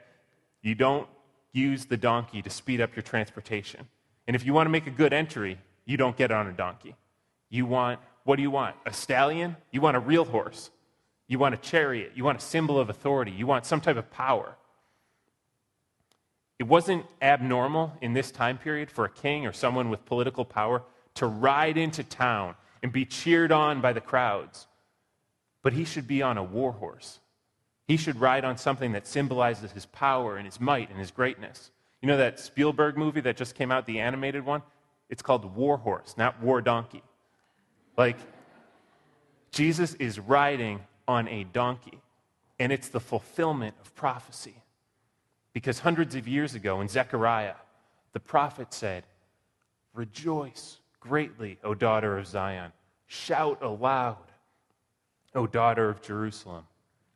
You 0.62 0.74
don't 0.74 1.08
use 1.52 1.86
the 1.86 1.96
donkey 1.96 2.42
to 2.42 2.50
speed 2.50 2.80
up 2.80 2.94
your 2.94 3.02
transportation. 3.02 3.86
And 4.26 4.36
if 4.36 4.46
you 4.46 4.54
want 4.54 4.66
to 4.66 4.70
make 4.70 4.86
a 4.86 4.90
good 4.90 5.12
entry, 5.12 5.58
you 5.84 5.96
don't 5.96 6.16
get 6.16 6.30
on 6.30 6.46
a 6.46 6.52
donkey. 6.52 6.96
You 7.48 7.66
want, 7.66 8.00
what 8.24 8.36
do 8.36 8.42
you 8.42 8.50
want? 8.50 8.76
A 8.86 8.92
stallion? 8.92 9.56
You 9.72 9.80
want 9.80 9.96
a 9.96 10.00
real 10.00 10.24
horse. 10.24 10.70
You 11.26 11.38
want 11.38 11.54
a 11.54 11.58
chariot. 11.58 12.12
You 12.14 12.24
want 12.24 12.38
a 12.38 12.40
symbol 12.40 12.78
of 12.78 12.90
authority. 12.90 13.32
You 13.32 13.46
want 13.46 13.66
some 13.66 13.80
type 13.80 13.96
of 13.96 14.10
power. 14.10 14.56
It 16.58 16.64
wasn't 16.64 17.06
abnormal 17.22 17.94
in 18.00 18.12
this 18.12 18.30
time 18.30 18.58
period 18.58 18.90
for 18.90 19.04
a 19.04 19.08
king 19.08 19.46
or 19.46 19.52
someone 19.52 19.90
with 19.90 20.04
political 20.04 20.44
power 20.44 20.82
to 21.14 21.26
ride 21.26 21.76
into 21.76 22.04
town 22.04 22.54
and 22.82 22.92
be 22.92 23.04
cheered 23.04 23.50
on 23.50 23.80
by 23.80 23.92
the 23.92 24.00
crowds. 24.00 24.66
But 25.62 25.72
he 25.72 25.84
should 25.84 26.06
be 26.06 26.22
on 26.22 26.38
a 26.38 26.42
war 26.42 26.72
horse. 26.72 27.20
He 27.86 27.96
should 27.96 28.20
ride 28.20 28.44
on 28.44 28.56
something 28.56 28.92
that 28.92 29.06
symbolizes 29.06 29.72
his 29.72 29.86
power 29.86 30.36
and 30.36 30.46
his 30.46 30.60
might 30.60 30.90
and 30.90 30.98
his 30.98 31.10
greatness. 31.10 31.70
You 32.00 32.06
know 32.06 32.16
that 32.16 32.40
Spielberg 32.40 32.96
movie 32.96 33.20
that 33.22 33.36
just 33.36 33.54
came 33.54 33.70
out, 33.70 33.84
the 33.86 34.00
animated 34.00 34.44
one? 34.44 34.62
It's 35.08 35.22
called 35.22 35.56
War 35.56 35.76
Horse, 35.76 36.14
not 36.16 36.40
War 36.40 36.62
Donkey. 36.62 37.02
Like, 37.96 38.16
Jesus 39.50 39.94
is 39.94 40.18
riding 40.18 40.80
on 41.08 41.26
a 41.28 41.44
donkey, 41.44 41.98
and 42.58 42.72
it's 42.72 42.88
the 42.88 43.00
fulfillment 43.00 43.74
of 43.80 43.94
prophecy. 43.94 44.54
Because 45.52 45.80
hundreds 45.80 46.14
of 46.14 46.28
years 46.28 46.54
ago 46.54 46.80
in 46.80 46.88
Zechariah, 46.88 47.56
the 48.12 48.20
prophet 48.20 48.72
said, 48.72 49.02
Rejoice 49.92 50.78
greatly, 51.00 51.58
O 51.64 51.74
daughter 51.74 52.16
of 52.16 52.26
Zion. 52.26 52.72
Shout 53.08 53.60
aloud, 53.62 54.29
O 55.34 55.46
daughter 55.46 55.88
of 55.88 56.02
Jerusalem. 56.02 56.64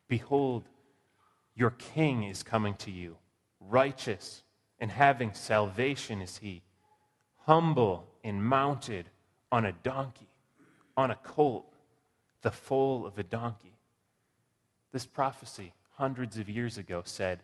Behold, 0.09 0.64
your 1.54 1.71
king 1.71 2.25
is 2.25 2.42
coming 2.42 2.75
to 2.75 2.90
you. 2.90 3.16
Righteous 3.61 4.42
and 4.78 4.90
having 4.90 5.33
salvation 5.33 6.21
is 6.21 6.38
he, 6.38 6.62
humble 7.47 8.06
and 8.23 8.44
mounted 8.44 9.09
on 9.50 9.64
a 9.64 9.73
donkey, 9.73 10.28
on 10.97 11.11
a 11.11 11.16
colt, 11.16 11.73
the 12.42 12.50
foal 12.50 13.06
of 13.06 13.18
a 13.18 13.23
donkey. 13.23 13.78
This 14.92 15.06
prophecy, 15.06 15.73
hundreds 15.97 16.38
of 16.38 16.49
years 16.49 16.78
ago, 16.78 17.02
said, 17.04 17.40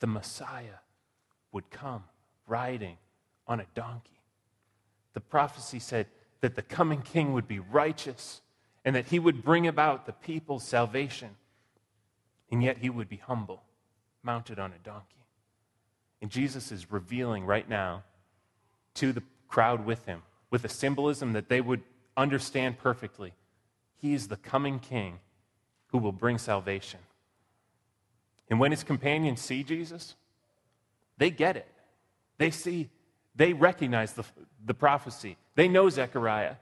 the 0.00 0.06
Messiah 0.06 0.80
would 1.52 1.70
come 1.70 2.04
riding 2.46 2.96
on 3.46 3.60
a 3.60 3.66
donkey. 3.74 4.20
The 5.12 5.20
prophecy 5.20 5.78
said 5.78 6.06
that 6.40 6.54
the 6.54 6.62
coming 6.62 7.02
king 7.02 7.32
would 7.32 7.46
be 7.46 7.58
righteous 7.58 8.40
and 8.84 8.96
that 8.96 9.06
he 9.06 9.18
would 9.18 9.42
bring 9.42 9.66
about 9.66 10.06
the 10.06 10.12
people's 10.12 10.64
salvation, 10.64 11.30
and 12.50 12.62
yet 12.62 12.78
he 12.78 12.90
would 12.90 13.08
be 13.08 13.16
humble, 13.16 13.62
mounted 14.22 14.58
on 14.58 14.72
a 14.72 14.78
donkey. 14.78 15.24
And 16.22 16.30
Jesus 16.30 16.72
is 16.72 16.90
revealing 16.90 17.44
right 17.44 17.68
now 17.68 18.02
to 18.94 19.12
the 19.12 19.22
crowd 19.48 19.84
with 19.84 20.04
him, 20.06 20.22
with 20.50 20.64
a 20.64 20.68
symbolism 20.68 21.32
that 21.32 21.48
they 21.48 21.60
would 21.60 21.82
understand 22.16 22.78
perfectly. 22.78 23.32
He 23.96 24.14
is 24.14 24.28
the 24.28 24.36
coming 24.36 24.78
king 24.78 25.18
who 25.88 25.98
will 25.98 26.12
bring 26.12 26.38
salvation. 26.38 27.00
And 28.48 28.58
when 28.58 28.70
his 28.70 28.82
companions 28.82 29.40
see 29.40 29.62
Jesus, 29.62 30.16
they 31.18 31.30
get 31.30 31.56
it. 31.56 31.68
They 32.38 32.50
see, 32.50 32.88
they 33.36 33.52
recognize 33.52 34.14
the, 34.14 34.24
the 34.64 34.74
prophecy. 34.74 35.36
They 35.54 35.68
know 35.68 35.88
Zechariah. 35.88 36.56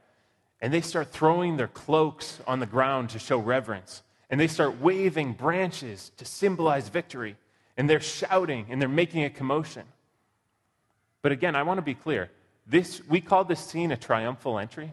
And 0.61 0.73
they 0.73 0.81
start 0.81 1.13
throwing 1.13 1.57
their 1.57 1.69
cloaks 1.69 2.41
on 2.47 2.59
the 2.61 2.67
ground 2.67 3.11
to 3.11 3.19
show 3.19 3.39
reverence. 3.39 4.03
And 4.31 4.41
they 4.41 4.49
start 4.49 4.81
waving 4.81 5.35
branches 5.35 6.11
to 6.17 6.25
symbolize 6.25 6.89
victory. 6.89 7.37
And 7.77 7.89
they're 7.89 8.01
shouting 8.01 8.67
and 8.69 8.81
they're 8.81 8.89
making 8.89 9.25
a 9.25 9.31
commotion. 9.31 9.85
But 11.23 11.33
again, 11.33 11.55
I 11.55 11.63
want 11.63 11.79
to 11.79 11.83
be 11.83 11.95
clear. 11.95 12.31
This, 12.67 13.01
we 13.09 13.21
call 13.21 13.45
this 13.45 13.61
scene 13.61 13.93
a 13.93 13.97
triumphal 13.97 14.59
entry. 14.59 14.93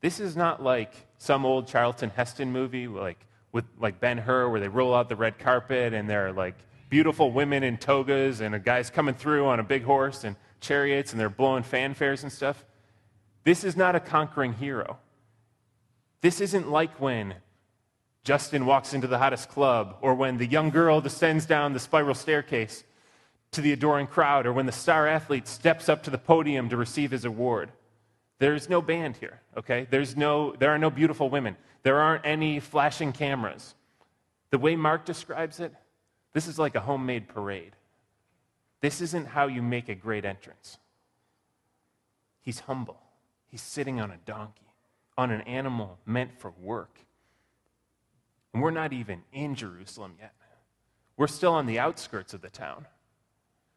This 0.00 0.20
is 0.20 0.36
not 0.36 0.62
like 0.62 0.92
some 1.18 1.44
old 1.44 1.66
Charlton 1.66 2.10
Heston 2.10 2.52
movie, 2.52 2.86
like 2.86 3.18
with 3.52 3.64
like 3.78 4.00
Ben 4.00 4.18
Hur, 4.18 4.48
where 4.48 4.60
they 4.60 4.68
roll 4.68 4.94
out 4.94 5.08
the 5.08 5.16
red 5.16 5.38
carpet 5.38 5.94
and 5.94 6.08
there 6.08 6.28
are 6.28 6.32
like 6.32 6.56
beautiful 6.90 7.32
women 7.32 7.62
in 7.62 7.76
togas 7.76 8.40
and 8.40 8.54
a 8.54 8.58
guy's 8.58 8.90
coming 8.90 9.14
through 9.14 9.46
on 9.46 9.60
a 9.60 9.62
big 9.62 9.82
horse 9.82 10.24
and 10.24 10.36
chariots 10.60 11.12
and 11.12 11.20
they're 11.20 11.28
blowing 11.28 11.62
fanfares 11.62 12.22
and 12.22 12.32
stuff. 12.32 12.64
This 13.44 13.62
is 13.62 13.76
not 13.76 13.94
a 13.94 14.00
conquering 14.00 14.54
hero. 14.54 14.98
This 16.22 16.40
isn't 16.40 16.70
like 16.70 17.00
when 17.00 17.34
Justin 18.24 18.64
walks 18.64 18.94
into 18.94 19.06
the 19.06 19.18
hottest 19.18 19.50
club 19.50 19.98
or 20.00 20.14
when 20.14 20.38
the 20.38 20.46
young 20.46 20.70
girl 20.70 21.02
descends 21.02 21.44
down 21.44 21.74
the 21.74 21.78
spiral 21.78 22.14
staircase 22.14 22.82
to 23.52 23.60
the 23.60 23.72
adoring 23.72 24.06
crowd 24.06 24.46
or 24.46 24.52
when 24.52 24.64
the 24.66 24.72
star 24.72 25.06
athlete 25.06 25.46
steps 25.46 25.88
up 25.88 26.02
to 26.02 26.10
the 26.10 26.18
podium 26.18 26.70
to 26.70 26.76
receive 26.76 27.10
his 27.10 27.26
award. 27.26 27.70
There's 28.38 28.68
no 28.68 28.80
band 28.80 29.18
here, 29.18 29.40
okay? 29.56 29.86
There's 29.90 30.16
no, 30.16 30.54
there 30.58 30.70
are 30.70 30.78
no 30.78 30.90
beautiful 30.90 31.28
women. 31.28 31.56
There 31.82 32.00
aren't 32.00 32.24
any 32.24 32.60
flashing 32.60 33.12
cameras. 33.12 33.74
The 34.50 34.58
way 34.58 34.74
Mark 34.74 35.04
describes 35.04 35.60
it, 35.60 35.74
this 36.32 36.48
is 36.48 36.58
like 36.58 36.74
a 36.74 36.80
homemade 36.80 37.28
parade. 37.28 37.72
This 38.80 39.00
isn't 39.00 39.28
how 39.28 39.46
you 39.46 39.62
make 39.62 39.88
a 39.88 39.94
great 39.94 40.24
entrance. 40.24 40.78
He's 42.40 42.60
humble. 42.60 42.98
He's 43.54 43.62
sitting 43.62 44.00
on 44.00 44.10
a 44.10 44.16
donkey, 44.16 44.66
on 45.16 45.30
an 45.30 45.42
animal 45.42 46.00
meant 46.04 46.40
for 46.40 46.52
work. 46.60 46.98
And 48.52 48.60
we're 48.60 48.72
not 48.72 48.92
even 48.92 49.22
in 49.32 49.54
Jerusalem 49.54 50.16
yet. 50.18 50.34
We're 51.16 51.28
still 51.28 51.52
on 51.52 51.66
the 51.66 51.78
outskirts 51.78 52.34
of 52.34 52.42
the 52.42 52.50
town 52.50 52.88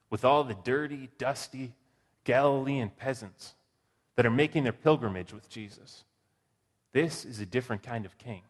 with 0.09 0.25
all 0.25 0.43
the 0.43 0.55
dirty, 0.55 1.09
dusty 1.19 1.75
Galilean 2.23 2.89
peasants 2.89 3.53
that 4.15 4.25
are 4.25 4.31
making 4.31 4.63
their 4.63 4.73
pilgrimage 4.73 5.31
with 5.31 5.47
Jesus. 5.47 6.05
This 6.91 7.23
is 7.23 7.39
a 7.39 7.45
different 7.45 7.83
kind 7.83 8.03
of 8.03 8.17
king. 8.17 8.41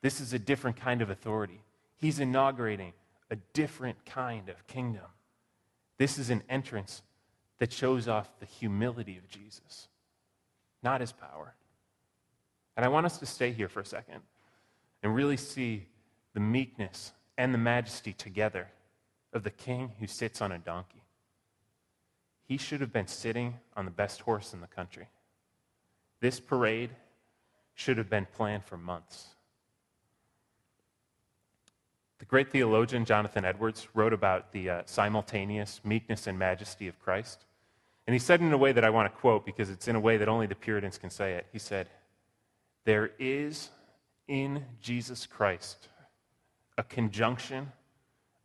This 0.00 0.18
is 0.18 0.32
a 0.32 0.38
different 0.38 0.78
kind 0.78 1.02
of 1.02 1.10
authority. 1.10 1.60
He's 1.98 2.20
inaugurating 2.20 2.94
a 3.30 3.36
different 3.52 4.06
kind 4.06 4.48
of 4.48 4.66
kingdom. 4.66 5.04
This 5.98 6.16
is 6.16 6.30
an 6.30 6.42
entrance 6.48 7.02
that 7.58 7.70
shows 7.70 8.08
off 8.08 8.30
the 8.40 8.46
humility 8.46 9.18
of 9.18 9.28
Jesus, 9.28 9.88
not 10.84 11.00
his 11.00 11.12
power. 11.12 11.54
And 12.76 12.84
I 12.84 12.88
want 12.88 13.06
us 13.06 13.18
to 13.18 13.26
stay 13.26 13.52
here 13.52 13.68
for 13.68 13.80
a 13.80 13.86
second 13.86 14.20
and 15.02 15.14
really 15.14 15.36
see 15.36 15.86
the 16.34 16.40
meekness 16.40 17.12
and 17.38 17.52
the 17.52 17.58
majesty 17.58 18.12
together 18.12 18.68
of 19.32 19.42
the 19.42 19.50
king 19.50 19.92
who 19.98 20.06
sits 20.06 20.40
on 20.40 20.52
a 20.52 20.58
donkey. 20.58 21.02
He 22.46 22.56
should 22.56 22.80
have 22.80 22.92
been 22.92 23.06
sitting 23.06 23.54
on 23.76 23.84
the 23.84 23.90
best 23.90 24.20
horse 24.20 24.52
in 24.52 24.60
the 24.60 24.66
country. 24.66 25.08
This 26.20 26.40
parade 26.40 26.90
should 27.74 27.98
have 27.98 28.10
been 28.10 28.26
planned 28.26 28.64
for 28.64 28.76
months. 28.76 29.28
The 32.18 32.24
great 32.24 32.50
theologian 32.50 33.04
Jonathan 33.04 33.44
Edwards 33.44 33.88
wrote 33.94 34.12
about 34.12 34.52
the 34.52 34.70
uh, 34.70 34.82
simultaneous 34.86 35.80
meekness 35.84 36.26
and 36.26 36.38
majesty 36.38 36.88
of 36.88 36.98
Christ. 37.00 37.44
And 38.06 38.12
he 38.14 38.18
said 38.18 38.40
in 38.40 38.52
a 38.52 38.58
way 38.58 38.72
that 38.72 38.84
I 38.84 38.90
want 38.90 39.12
to 39.12 39.18
quote 39.18 39.46
because 39.46 39.70
it's 39.70 39.88
in 39.88 39.96
a 39.96 40.00
way 40.00 40.18
that 40.18 40.28
only 40.28 40.46
the 40.46 40.54
Puritans 40.54 40.98
can 40.98 41.10
say 41.10 41.32
it. 41.34 41.46
He 41.52 41.58
said, 41.58 41.88
There 42.84 43.12
is 43.18 43.70
in 44.28 44.64
Jesus 44.80 45.26
Christ 45.26 45.88
a 46.76 46.82
conjunction 46.82 47.72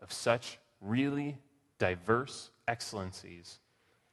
of 0.02 0.14
such 0.14 0.60
really 0.82 1.38
diverse 1.78 2.52
excellencies 2.68 3.60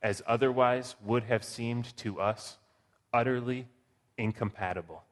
as 0.03 0.23
otherwise 0.27 0.97
would 1.05 1.25
have 1.25 1.45
seemed 1.45 1.97
to 1.97 2.21
us 2.21 2.59
utterly 3.13 3.67
incompatible. 4.19 5.03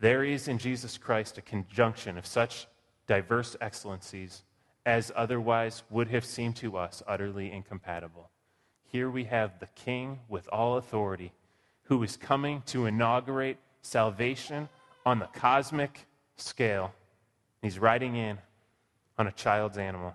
There 0.00 0.24
is 0.24 0.48
in 0.48 0.58
Jesus 0.58 0.96
Christ 0.96 1.36
a 1.38 1.42
conjunction 1.42 2.16
of 2.16 2.26
such 2.26 2.66
diverse 3.06 3.56
excellencies 3.60 4.42
as 4.86 5.12
otherwise 5.14 5.82
would 5.90 6.08
have 6.08 6.24
seemed 6.24 6.56
to 6.56 6.76
us 6.78 7.02
utterly 7.06 7.52
incompatible. 7.52 8.30
Here 8.90 9.08
we 9.08 9.24
have 9.24 9.60
the 9.60 9.68
King 9.76 10.18
with 10.28 10.48
all 10.52 10.76
authority 10.76 11.32
who 11.84 12.02
is 12.02 12.16
coming 12.16 12.62
to 12.66 12.86
inaugurate 12.86 13.58
salvation 13.82 14.68
on 15.06 15.20
the 15.20 15.26
cosmic 15.26 16.06
scale. 16.36 16.92
He's 17.62 17.78
riding 17.78 18.16
in 18.16 18.38
on 19.16 19.28
a 19.28 19.32
child's 19.32 19.78
animal. 19.78 20.14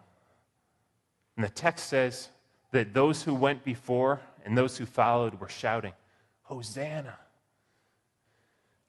And 1.37 1.45
the 1.45 1.49
text 1.49 1.87
says 1.87 2.29
that 2.71 2.93
those 2.93 3.23
who 3.23 3.33
went 3.33 3.63
before 3.63 4.19
and 4.43 4.57
those 4.57 4.77
who 4.77 4.85
followed 4.85 5.39
were 5.39 5.49
shouting, 5.49 5.93
Hosanna. 6.43 7.17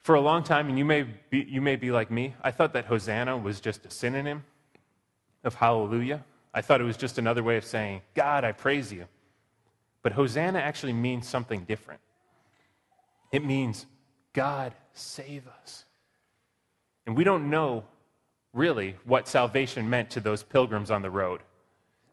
For 0.00 0.14
a 0.14 0.20
long 0.20 0.42
time, 0.42 0.68
and 0.68 0.78
you 0.78 0.84
may, 0.84 1.02
be, 1.02 1.46
you 1.48 1.60
may 1.60 1.76
be 1.76 1.90
like 1.90 2.10
me, 2.10 2.34
I 2.42 2.50
thought 2.50 2.72
that 2.72 2.86
Hosanna 2.86 3.36
was 3.36 3.60
just 3.60 3.86
a 3.86 3.90
synonym 3.90 4.44
of 5.44 5.54
hallelujah. 5.54 6.24
I 6.52 6.60
thought 6.60 6.80
it 6.80 6.84
was 6.84 6.96
just 6.96 7.18
another 7.18 7.42
way 7.42 7.56
of 7.56 7.64
saying, 7.64 8.02
God, 8.14 8.44
I 8.44 8.52
praise 8.52 8.92
you. 8.92 9.06
But 10.06 10.12
Hosanna 10.12 10.60
actually 10.60 10.92
means 10.92 11.26
something 11.26 11.64
different. 11.64 12.00
It 13.32 13.44
means, 13.44 13.86
God, 14.34 14.72
save 14.92 15.48
us. 15.48 15.84
And 17.08 17.16
we 17.16 17.24
don't 17.24 17.50
know 17.50 17.82
really 18.52 18.94
what 19.04 19.26
salvation 19.26 19.90
meant 19.90 20.10
to 20.10 20.20
those 20.20 20.44
pilgrims 20.44 20.92
on 20.92 21.02
the 21.02 21.10
road. 21.10 21.40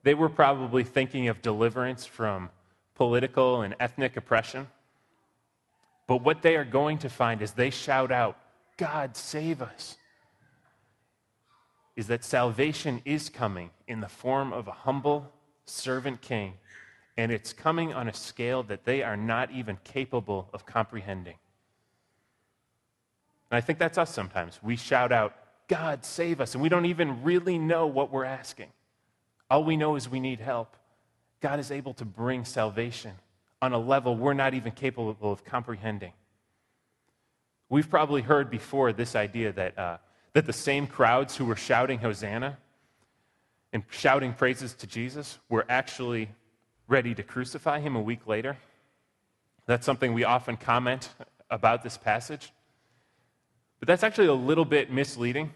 They 0.02 0.16
were 0.16 0.28
probably 0.28 0.84
thinking 0.84 1.28
of 1.28 1.44
deliverance 1.44 2.04
from 2.04 2.50
political 2.96 3.62
and 3.62 3.76
ethnic 3.80 4.18
oppression. 4.18 4.66
But 6.08 6.24
what 6.24 6.42
they 6.42 6.56
are 6.56 6.66
going 6.66 6.98
to 6.98 7.10
find 7.10 7.44
as 7.44 7.52
they 7.52 7.70
shout 7.70 8.12
out, 8.12 8.40
God, 8.76 9.16
save 9.16 9.62
us, 9.62 9.98
is 11.96 12.08
that 12.08 12.24
salvation 12.24 13.04
is 13.06 13.30
coming 13.30 13.70
in 13.88 14.02
the 14.02 14.10
form 14.10 14.52
of 14.52 14.68
a 14.68 14.72
humble 14.72 15.32
servant 15.66 16.22
king, 16.22 16.56
and 17.18 17.32
it's 17.32 17.54
coming 17.54 17.94
on 17.94 18.08
a 18.08 18.14
scale 18.14 18.64
that 18.64 18.86
they 18.86 19.04
are 19.04 19.18
not 19.18 19.52
even 19.52 19.78
capable 19.84 20.50
of 20.54 20.66
comprehending. 20.66 21.36
And 23.52 23.58
I 23.58 23.62
think 23.62 23.78
that's 23.78 23.98
us 23.98 24.14
sometimes. 24.14 24.60
We 24.64 24.76
shout 24.76 25.12
out, 25.12 25.36
God, 25.68 26.04
save 26.04 26.42
us, 26.42 26.56
and 26.56 26.62
we 26.62 26.70
don't 26.70 26.86
even 26.86 27.24
really 27.24 27.58
know 27.58 27.86
what 27.86 28.12
we're 28.12 28.26
asking. 28.26 28.70
All 29.50 29.64
we 29.64 29.78
know 29.78 29.96
is 29.96 30.10
we 30.10 30.20
need 30.20 30.40
help. 30.40 30.76
God 31.40 31.60
is 31.60 31.72
able 31.72 31.94
to 31.96 32.06
bring 32.06 32.46
salvation 32.46 33.12
on 33.62 33.74
a 33.74 33.78
level 33.78 34.16
we're 34.16 34.34
not 34.34 34.54
even 34.54 34.72
capable 34.72 35.32
of 35.32 35.46
comprehending. 35.46 36.14
We've 37.70 37.90
probably 37.90 38.22
heard 38.22 38.50
before 38.50 38.92
this 38.92 39.16
idea 39.16 39.52
that, 39.54 39.78
uh, 39.78 39.98
that 40.34 40.46
the 40.46 40.54
same 40.54 40.88
crowds 40.88 41.38
who 41.38 41.46
were 41.46 41.56
shouting 41.56 42.00
Hosanna 42.00 42.58
and 43.72 43.84
shouting 43.90 44.34
praises 44.34 44.74
to 44.76 44.88
Jesus 44.88 45.40
were 45.50 45.66
actually 45.70 46.30
ready 46.94 47.16
to 47.16 47.24
crucify 47.24 47.80
him 47.80 47.96
a 47.96 48.02
week 48.02 48.28
later. 48.28 48.56
That's 49.66 49.84
something 49.84 50.14
we 50.14 50.26
often 50.26 50.58
comment 50.58 51.10
about 51.50 51.82
this 51.82 51.98
passage. 51.98 52.54
But 53.80 53.88
that's 53.88 54.04
actually 54.04 54.28
a 54.28 54.34
little 54.34 54.64
bit 54.64 54.92
misleading 54.92 55.54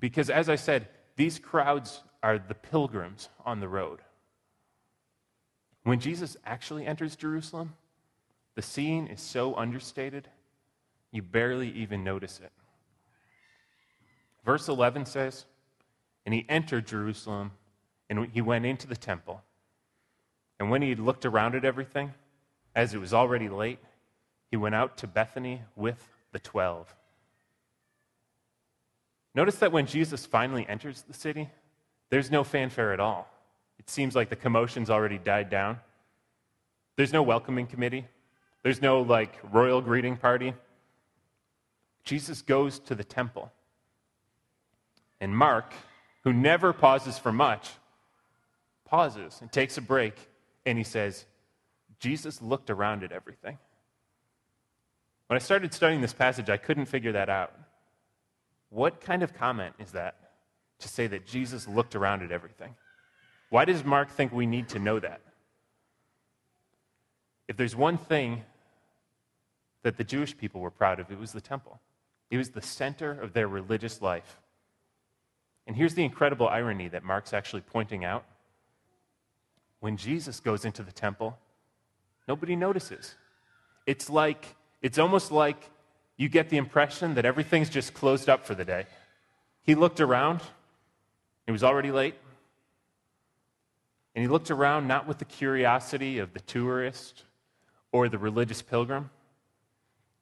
because, 0.00 0.28
as 0.28 0.48
I 0.48 0.56
said, 0.56 0.88
these 1.14 1.38
crowds 1.38 2.02
are 2.24 2.40
the 2.40 2.56
pilgrims 2.56 3.28
on 3.46 3.60
the 3.60 3.68
road. 3.68 4.00
When 5.84 6.00
Jesus 6.00 6.36
actually 6.44 6.86
enters 6.86 7.14
Jerusalem, 7.14 7.74
the 8.56 8.62
scene 8.62 9.06
is 9.06 9.20
so 9.20 9.54
understated, 9.54 10.26
you 11.12 11.22
barely 11.22 11.70
even 11.70 12.02
notice 12.02 12.40
it. 12.42 12.50
Verse 14.44 14.66
11 14.66 15.06
says, 15.06 15.44
And 16.26 16.34
he 16.34 16.44
entered 16.48 16.88
Jerusalem, 16.88 17.52
and 18.08 18.26
he 18.32 18.40
went 18.40 18.66
into 18.66 18.88
the 18.88 18.96
temple. 18.96 19.44
And 20.60 20.70
when 20.70 20.82
he 20.82 20.90
had 20.90 21.00
looked 21.00 21.24
around 21.24 21.54
at 21.56 21.64
everything, 21.64 22.12
as 22.76 22.94
it 22.94 22.98
was 22.98 23.14
already 23.14 23.48
late, 23.48 23.78
he 24.50 24.56
went 24.56 24.74
out 24.74 24.98
to 24.98 25.06
Bethany 25.06 25.62
with 25.74 26.06
the 26.32 26.38
twelve. 26.38 26.94
Notice 29.34 29.56
that 29.56 29.72
when 29.72 29.86
Jesus 29.86 30.26
finally 30.26 30.66
enters 30.68 31.02
the 31.02 31.14
city, 31.14 31.48
there's 32.10 32.30
no 32.30 32.44
fanfare 32.44 32.92
at 32.92 33.00
all. 33.00 33.28
It 33.78 33.88
seems 33.88 34.14
like 34.14 34.28
the 34.28 34.36
commotion's 34.36 34.90
already 34.90 35.16
died 35.16 35.48
down. 35.48 35.78
There's 36.96 37.12
no 37.12 37.22
welcoming 37.22 37.66
committee, 37.66 38.06
there's 38.62 38.82
no 38.82 39.00
like 39.00 39.38
royal 39.50 39.80
greeting 39.80 40.18
party. 40.18 40.52
Jesus 42.04 42.42
goes 42.42 42.78
to 42.80 42.94
the 42.94 43.04
temple. 43.04 43.50
And 45.20 45.34
Mark, 45.34 45.72
who 46.24 46.32
never 46.32 46.72
pauses 46.72 47.18
for 47.18 47.32
much, 47.32 47.70
pauses 48.84 49.38
and 49.40 49.50
takes 49.50 49.78
a 49.78 49.82
break 49.82 50.26
and 50.66 50.78
he 50.78 50.84
says, 50.84 51.26
Jesus 51.98 52.40
looked 52.40 52.70
around 52.70 53.02
at 53.02 53.12
everything. 53.12 53.58
When 55.26 55.36
I 55.36 55.38
started 55.38 55.72
studying 55.72 56.00
this 56.00 56.12
passage, 56.12 56.50
I 56.50 56.56
couldn't 56.56 56.86
figure 56.86 57.12
that 57.12 57.28
out. 57.28 57.52
What 58.70 59.00
kind 59.00 59.22
of 59.22 59.34
comment 59.34 59.74
is 59.78 59.92
that 59.92 60.16
to 60.80 60.88
say 60.88 61.06
that 61.06 61.26
Jesus 61.26 61.68
looked 61.68 61.94
around 61.94 62.22
at 62.22 62.32
everything? 62.32 62.74
Why 63.50 63.64
does 63.64 63.84
Mark 63.84 64.10
think 64.10 64.32
we 64.32 64.46
need 64.46 64.68
to 64.70 64.78
know 64.78 64.98
that? 65.00 65.20
If 67.48 67.56
there's 67.56 67.74
one 67.74 67.98
thing 67.98 68.42
that 69.82 69.96
the 69.96 70.04
Jewish 70.04 70.36
people 70.36 70.60
were 70.60 70.70
proud 70.70 71.00
of, 71.00 71.10
it 71.10 71.18
was 71.18 71.32
the 71.32 71.40
temple. 71.40 71.80
It 72.30 72.36
was 72.36 72.50
the 72.50 72.62
center 72.62 73.10
of 73.10 73.32
their 73.32 73.48
religious 73.48 74.00
life. 74.00 74.38
And 75.66 75.76
here's 75.76 75.94
the 75.94 76.04
incredible 76.04 76.48
irony 76.48 76.88
that 76.88 77.04
Mark's 77.04 77.32
actually 77.32 77.62
pointing 77.62 78.04
out. 78.04 78.24
When 79.80 79.96
Jesus 79.96 80.40
goes 80.40 80.64
into 80.64 80.82
the 80.82 80.92
temple, 80.92 81.38
nobody 82.28 82.54
notices. 82.54 83.14
It's 83.86 84.08
like, 84.08 84.54
it's 84.82 84.98
almost 84.98 85.32
like 85.32 85.70
you 86.16 86.28
get 86.28 86.50
the 86.50 86.58
impression 86.58 87.14
that 87.14 87.24
everything's 87.24 87.70
just 87.70 87.94
closed 87.94 88.28
up 88.28 88.46
for 88.46 88.54
the 88.54 88.64
day. 88.64 88.86
He 89.62 89.74
looked 89.74 90.00
around, 90.00 90.40
it 91.46 91.52
was 91.52 91.64
already 91.64 91.90
late. 91.90 92.14
And 94.14 94.22
he 94.22 94.28
looked 94.28 94.50
around 94.50 94.86
not 94.86 95.06
with 95.06 95.18
the 95.18 95.24
curiosity 95.24 96.18
of 96.18 96.32
the 96.34 96.40
tourist 96.40 97.24
or 97.92 98.08
the 98.08 98.18
religious 98.18 98.60
pilgrim. 98.60 99.10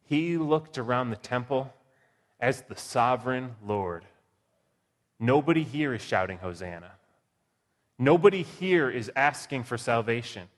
He 0.04 0.38
looked 0.38 0.78
around 0.78 1.10
the 1.10 1.16
temple 1.16 1.72
as 2.38 2.62
the 2.62 2.76
sovereign 2.76 3.56
Lord. 3.64 4.04
Nobody 5.18 5.64
here 5.64 5.92
is 5.94 6.02
shouting 6.02 6.38
Hosanna. 6.38 6.92
Nobody 7.98 8.42
here 8.42 8.88
is 8.88 9.10
asking 9.16 9.64
for 9.64 9.76
salvation. 9.76 10.48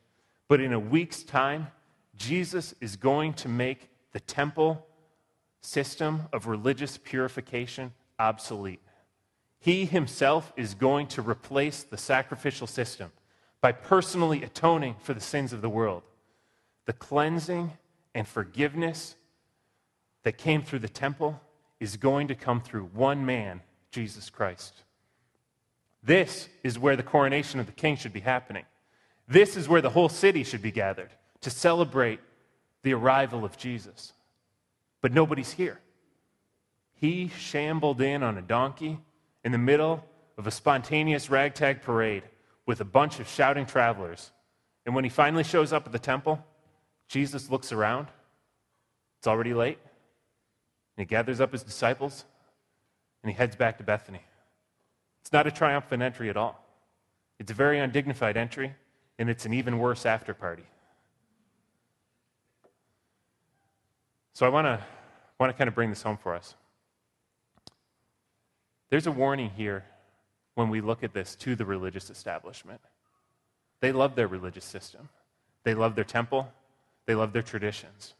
But 0.48 0.60
in 0.60 0.72
a 0.72 0.78
week's 0.78 1.22
time, 1.22 1.68
Jesus 2.16 2.74
is 2.80 2.96
going 2.96 3.34
to 3.34 3.48
make 3.48 3.88
the 4.12 4.20
temple 4.20 4.86
system 5.62 6.22
of 6.32 6.46
religious 6.46 6.98
purification 6.98 7.92
obsolete. 8.18 8.80
He 9.58 9.84
himself 9.84 10.52
is 10.56 10.74
going 10.74 11.06
to 11.08 11.22
replace 11.22 11.82
the 11.82 11.96
sacrificial 11.96 12.66
system 12.66 13.12
by 13.60 13.72
personally 13.72 14.42
atoning 14.42 14.96
for 15.00 15.14
the 15.14 15.20
sins 15.20 15.52
of 15.52 15.60
the 15.60 15.68
world. 15.68 16.02
The 16.86 16.92
cleansing 16.94 17.72
and 18.14 18.26
forgiveness 18.26 19.16
that 20.24 20.38
came 20.38 20.62
through 20.62 20.80
the 20.80 20.88
temple 20.88 21.40
is 21.78 21.96
going 21.96 22.28
to 22.28 22.34
come 22.34 22.60
through 22.60 22.84
one 22.92 23.24
man, 23.24 23.62
Jesus 23.90 24.30
Christ. 24.30 24.82
This 26.02 26.48
is 26.62 26.78
where 26.78 26.96
the 26.96 27.02
coronation 27.02 27.60
of 27.60 27.66
the 27.66 27.72
king 27.72 27.96
should 27.96 28.12
be 28.12 28.20
happening. 28.20 28.64
This 29.28 29.56
is 29.56 29.68
where 29.68 29.82
the 29.82 29.90
whole 29.90 30.08
city 30.08 30.44
should 30.44 30.62
be 30.62 30.72
gathered 30.72 31.10
to 31.42 31.50
celebrate 31.50 32.20
the 32.82 32.94
arrival 32.94 33.44
of 33.44 33.56
Jesus. 33.56 34.12
But 35.00 35.12
nobody's 35.12 35.52
here. 35.52 35.80
He 36.94 37.28
shambled 37.28 38.00
in 38.00 38.22
on 38.22 38.36
a 38.36 38.42
donkey 38.42 38.98
in 39.44 39.52
the 39.52 39.58
middle 39.58 40.04
of 40.36 40.46
a 40.46 40.50
spontaneous 40.50 41.30
ragtag 41.30 41.82
parade 41.82 42.22
with 42.66 42.80
a 42.80 42.84
bunch 42.84 43.20
of 43.20 43.28
shouting 43.28 43.66
travelers. 43.66 44.30
And 44.84 44.94
when 44.94 45.04
he 45.04 45.10
finally 45.10 45.44
shows 45.44 45.72
up 45.72 45.86
at 45.86 45.92
the 45.92 45.98
temple, 45.98 46.44
Jesus 47.08 47.50
looks 47.50 47.72
around. 47.72 48.08
It's 49.18 49.26
already 49.26 49.54
late. 49.54 49.78
And 50.96 51.04
he 51.04 51.04
gathers 51.04 51.40
up 51.40 51.52
his 51.52 51.62
disciples 51.62 52.24
and 53.22 53.30
he 53.30 53.36
heads 53.36 53.56
back 53.56 53.78
to 53.78 53.84
Bethany. 53.84 54.22
It's 55.30 55.32
not 55.32 55.46
a 55.46 55.52
triumphant 55.52 56.02
entry 56.02 56.28
at 56.28 56.36
all. 56.36 56.60
It's 57.38 57.52
a 57.52 57.54
very 57.54 57.78
undignified 57.78 58.36
entry, 58.36 58.74
and 59.16 59.30
it's 59.30 59.46
an 59.46 59.54
even 59.54 59.78
worse 59.78 60.04
after 60.04 60.34
party. 60.34 60.64
So 64.32 64.44
I 64.44 64.48
want 64.48 64.64
to 64.64 64.80
want 65.38 65.50
to 65.50 65.56
kind 65.56 65.68
of 65.68 65.74
bring 65.76 65.88
this 65.88 66.02
home 66.02 66.18
for 66.20 66.34
us. 66.34 66.56
There's 68.88 69.06
a 69.06 69.12
warning 69.12 69.50
here 69.50 69.84
when 70.56 70.68
we 70.68 70.80
look 70.80 71.04
at 71.04 71.14
this 71.14 71.36
to 71.36 71.54
the 71.54 71.64
religious 71.64 72.10
establishment. 72.10 72.80
They 73.78 73.92
love 73.92 74.16
their 74.16 74.26
religious 74.26 74.64
system. 74.64 75.10
They 75.62 75.74
love 75.74 75.94
their 75.94 76.02
temple. 76.02 76.52
They 77.06 77.14
love 77.14 77.32
their 77.32 77.42
traditions. 77.42 78.14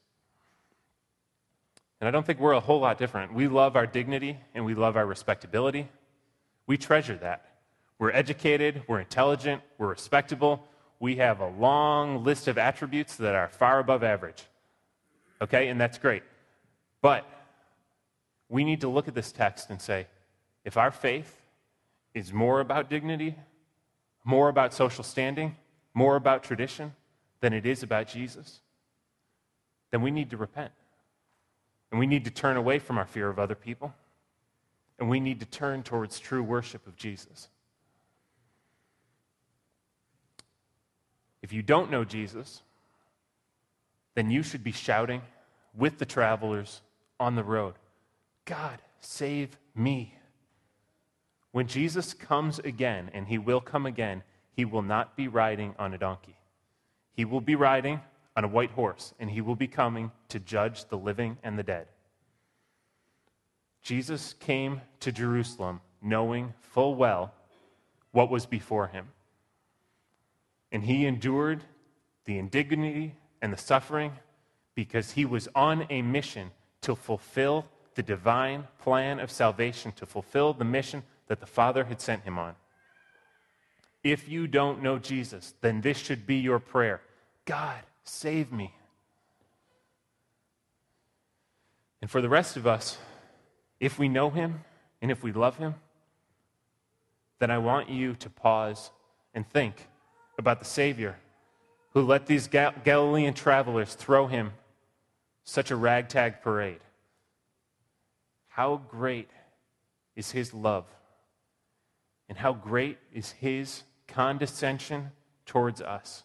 And 2.01 2.07
I 2.07 2.13
don't 2.13 2.25
think 2.25 2.39
we're 2.39 2.53
a 2.53 2.61
whole 2.61 2.79
lot 2.79 2.99
different. 2.99 3.35
We 3.35 3.49
love 3.49 3.75
our 3.75 3.89
dignity 3.89 4.39
and 4.55 4.65
we 4.65 4.75
love 4.75 4.97
our 4.97 5.07
respectability. 5.07 5.89
We 6.71 6.79
treasure 6.79 7.17
that. 7.17 7.47
We're 7.99 8.13
educated, 8.13 8.85
we're 8.87 9.01
intelligent, 9.01 9.61
we're 9.77 9.89
respectable. 9.89 10.69
We 11.01 11.17
have 11.17 11.41
a 11.41 11.49
long 11.49 12.23
list 12.23 12.47
of 12.47 12.59
attributes 12.59 13.17
that 13.17 13.35
are 13.35 13.49
far 13.49 13.81
above 13.81 14.05
average. 14.05 14.45
Okay, 15.43 15.67
and 15.67 15.81
that's 15.81 15.99
great. 15.99 16.23
But 17.03 17.27
we 18.49 18.63
need 18.63 18.83
to 18.83 18.89
look 18.89 19.09
at 19.09 19.17
this 19.17 19.33
text 19.33 19.69
and 19.71 19.83
say 19.83 20.07
if 20.65 20.77
our 20.77 20.93
faith 20.93 21.43
is 22.15 22.33
more 22.33 22.61
about 22.61 22.89
dignity, 22.89 23.35
more 24.23 24.49
about 24.49 24.73
social 24.73 25.03
standing, 25.03 25.57
more 25.93 26.15
about 26.15 26.45
tradition 26.45 26.95
than 27.41 27.53
it 27.53 27.67
is 27.67 27.83
about 27.83 28.07
Jesus, 28.07 28.61
then 29.91 30.03
we 30.03 30.13
need 30.13 30.31
to 30.31 30.37
repent. 30.37 30.71
And 31.91 31.99
we 31.99 32.07
need 32.07 32.25
to 32.27 32.31
turn 32.31 32.57
away 32.57 32.79
from 32.79 32.97
our 32.97 33.07
fear 33.07 33.29
of 33.29 33.41
other 33.41 33.57
people. 33.57 33.93
And 35.01 35.09
we 35.09 35.19
need 35.19 35.41
to 35.41 35.47
turn 35.47 35.83
towards 35.83 36.21
true 36.21 36.43
worship 36.43 36.87
of 36.87 36.95
Jesus. 36.95 37.49
If 41.43 41.53
you 41.53 41.63
don't 41.63 41.91
know 41.91 42.05
Jesus, 42.05 42.63
then 44.15 44.31
you 44.31 44.43
should 44.43 44.63
be 44.63 44.73
shouting 44.73 45.23
with 45.75 45.99
the 45.99 46.05
travelers 46.05 46.83
on 47.19 47.35
the 47.35 47.45
road 47.45 47.75
God, 48.45 48.79
save 49.01 49.57
me. 49.75 50.15
When 51.53 51.67
Jesus 51.67 52.15
comes 52.15 52.59
again, 52.59 53.11
and 53.13 53.27
he 53.27 53.39
will 53.39 53.61
come 53.61 53.87
again, 53.87 54.23
he 54.53 54.65
will 54.65 54.83
not 54.83 55.17
be 55.17 55.29
riding 55.29 55.75
on 55.79 55.95
a 55.95 55.99
donkey. 55.99 56.37
He 57.15 57.25
will 57.25 57.41
be 57.41 57.55
riding 57.55 58.01
on 58.37 58.45
a 58.45 58.49
white 58.49 58.71
horse, 58.71 59.15
and 59.19 59.31
he 59.31 59.41
will 59.41 59.57
be 59.57 59.67
coming 59.67 60.13
to 60.29 60.39
judge 60.39 60.85
the 60.87 60.99
living 60.99 61.39
and 61.43 61.59
the 61.59 61.63
dead. 61.63 61.89
Jesus 63.83 64.35
came 64.35 64.83
to 65.01 65.13
Jerusalem 65.13 65.81
knowing 66.03 66.55
full 66.61 66.95
well 66.95 67.35
what 68.13 68.31
was 68.31 68.47
before 68.47 68.89
him. 68.89 69.09
And 70.73 70.85
he 70.85 71.07
endured 71.07 71.65
the 72.25 72.39
indignity 72.39 73.15
and 73.43 73.53
the 73.53 73.59
suffering 73.59 74.13
because 74.75 75.13
he 75.13 75.25
was 75.25 75.49
on 75.55 75.87
a 75.91 76.03
mission 76.03 76.51
to 76.83 76.95
fulfill 76.95 77.67
the 77.95 78.03
divine 78.03 78.67
plan 78.79 79.21
of 79.21 79.31
salvation, 79.31 79.93
to 79.93 80.07
fulfill 80.07 80.53
the 80.53 80.65
mission 80.65 81.03
that 81.27 81.41
the 81.41 81.47
Father 81.47 81.85
had 81.85 82.01
sent 82.01 82.23
him 82.23 82.39
on. 82.39 82.55
If 84.03 84.29
you 84.29 84.47
don't 84.47 84.83
know 84.83 84.99
Jesus, 84.99 85.55
then 85.61 85.81
this 85.81 85.99
should 85.99 86.27
be 86.27 86.37
your 86.37 86.59
prayer 86.59 87.03
God, 87.45 87.81
save 88.05 88.53
me. 88.53 88.75
And 92.01 92.11
for 92.11 92.21
the 92.21 92.29
rest 92.29 92.57
of 92.57 92.67
us, 92.67 92.99
if 93.81 93.99
we 93.99 94.09
know 94.09 94.31
him 94.31 94.63
and 95.03 95.11
if 95.11 95.23
we 95.23 95.33
love 95.33 95.57
him, 95.57 95.75
then 97.39 97.51
I 97.51 97.59
want 97.59 97.89
you 97.89 98.15
to 98.15 98.31
pause 98.31 98.91
and 99.35 99.49
think 99.49 99.89
about 100.39 100.59
the 100.59 100.67
Savior 100.67 101.17
who 101.95 102.03
let 102.03 102.27
these 102.27 102.47
Gal- 102.47 102.75
Galilean 102.85 103.35
travelers 103.35 103.95
throw 103.95 104.27
him 104.27 104.53
such 105.43 105.71
a 105.71 105.77
ragtag 105.77 106.43
parade. 106.43 106.81
How 108.49 108.77
great 108.77 109.31
is 110.15 110.31
his 110.31 110.53
love, 110.53 110.85
and 112.29 112.37
how 112.39 112.53
great 112.53 112.99
is 113.13 113.33
his 113.33 113.83
condescension 114.07 115.11
towards 115.47 115.81
us 115.81 116.25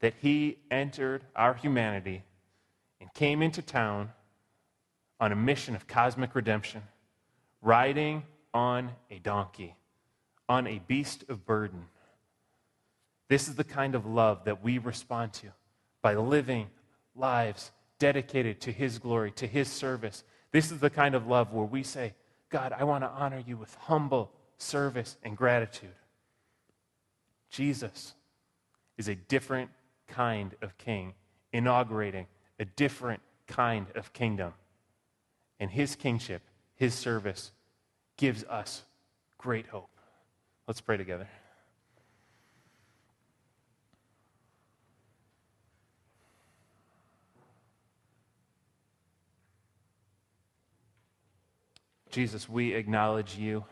that 0.00 0.14
he 0.20 0.58
entered 0.70 1.24
our 1.34 1.54
humanity 1.54 2.22
and 3.00 3.12
came 3.14 3.40
into 3.40 3.62
town 3.62 4.10
on 5.20 5.32
a 5.32 5.36
mission 5.36 5.74
of 5.74 5.86
cosmic 5.86 6.34
redemption, 6.34 6.82
riding 7.62 8.22
on 8.52 8.90
a 9.10 9.18
donkey, 9.18 9.74
on 10.48 10.66
a 10.66 10.80
beast 10.86 11.24
of 11.28 11.46
burden. 11.46 11.86
This 13.28 13.48
is 13.48 13.54
the 13.54 13.64
kind 13.64 13.94
of 13.94 14.06
love 14.06 14.44
that 14.44 14.62
we 14.62 14.78
respond 14.78 15.32
to 15.34 15.48
by 16.02 16.14
living 16.14 16.68
lives 17.16 17.70
dedicated 17.98 18.60
to 18.62 18.72
His 18.72 18.98
glory, 18.98 19.30
to 19.32 19.46
His 19.46 19.68
service. 19.68 20.24
This 20.52 20.70
is 20.70 20.78
the 20.78 20.90
kind 20.90 21.14
of 21.14 21.26
love 21.26 21.52
where 21.52 21.64
we 21.64 21.82
say, 21.82 22.14
God, 22.50 22.72
I 22.76 22.84
want 22.84 23.02
to 23.02 23.08
honor 23.08 23.42
you 23.44 23.56
with 23.56 23.74
humble 23.74 24.30
service 24.58 25.16
and 25.22 25.36
gratitude. 25.36 25.94
Jesus 27.50 28.14
is 28.98 29.08
a 29.08 29.14
different 29.14 29.70
kind 30.06 30.54
of 30.60 30.76
king, 30.76 31.14
inaugurating 31.52 32.26
a 32.58 32.64
different 32.64 33.20
kind 33.46 33.86
of 33.94 34.12
kingdom. 34.12 34.52
And 35.60 35.70
his 35.70 35.96
kingship, 35.96 36.42
his 36.74 36.94
service, 36.94 37.52
gives 38.16 38.44
us 38.44 38.82
great 39.38 39.66
hope. 39.66 39.90
Let's 40.66 40.80
pray 40.80 40.96
together. 40.96 41.28
Jesus, 52.10 52.48
we 52.48 52.74
acknowledge 52.74 53.36
you 53.36 53.64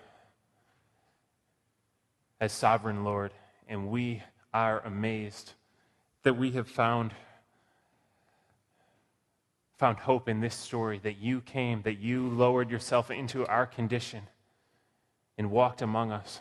as 2.40 2.50
sovereign 2.50 3.04
Lord, 3.04 3.32
and 3.68 3.88
we 3.88 4.20
are 4.52 4.80
amazed 4.80 5.52
that 6.24 6.34
we 6.34 6.50
have 6.50 6.66
found 6.66 7.14
found 9.82 9.98
hope 9.98 10.28
in 10.28 10.38
this 10.38 10.54
story 10.54 11.00
that 11.02 11.18
you 11.18 11.40
came, 11.40 11.82
that 11.82 11.98
you 11.98 12.28
lowered 12.28 12.70
yourself 12.70 13.10
into 13.10 13.44
our 13.48 13.66
condition 13.66 14.22
and 15.36 15.50
walked 15.50 15.82
among 15.82 16.12
us 16.12 16.40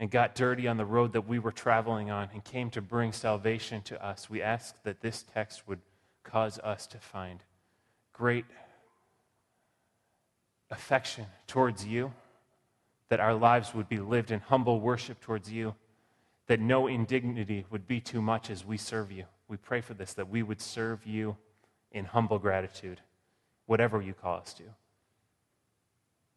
and 0.00 0.10
got 0.10 0.34
dirty 0.34 0.66
on 0.66 0.78
the 0.78 0.84
road 0.86 1.12
that 1.12 1.28
we 1.28 1.38
were 1.38 1.52
traveling 1.52 2.10
on 2.10 2.26
and 2.32 2.42
came 2.42 2.70
to 2.70 2.80
bring 2.80 3.12
salvation 3.12 3.82
to 3.82 4.02
us. 4.02 4.30
We 4.30 4.40
ask 4.40 4.74
that 4.84 5.02
this 5.02 5.26
text 5.34 5.68
would 5.68 5.80
cause 6.22 6.58
us 6.60 6.86
to 6.86 6.96
find 6.96 7.40
great 8.14 8.46
affection 10.70 11.26
towards 11.46 11.84
you, 11.84 12.14
that 13.10 13.20
our 13.20 13.34
lives 13.34 13.74
would 13.74 13.90
be 13.90 13.98
lived 13.98 14.30
in 14.30 14.40
humble 14.40 14.80
worship 14.80 15.20
towards 15.20 15.52
you, 15.52 15.74
that 16.46 16.60
no 16.60 16.86
indignity 16.86 17.66
would 17.68 17.86
be 17.86 18.00
too 18.00 18.22
much 18.22 18.48
as 18.48 18.64
we 18.64 18.78
serve 18.78 19.12
you. 19.12 19.24
We 19.48 19.58
pray 19.58 19.82
for 19.82 19.92
this, 19.92 20.14
that 20.14 20.30
we 20.30 20.42
would 20.42 20.62
serve 20.62 21.06
you 21.06 21.36
in 21.92 22.04
humble 22.04 22.38
gratitude, 22.38 23.00
whatever 23.66 24.00
you 24.00 24.14
call 24.14 24.38
us 24.38 24.52
to. 24.54 24.64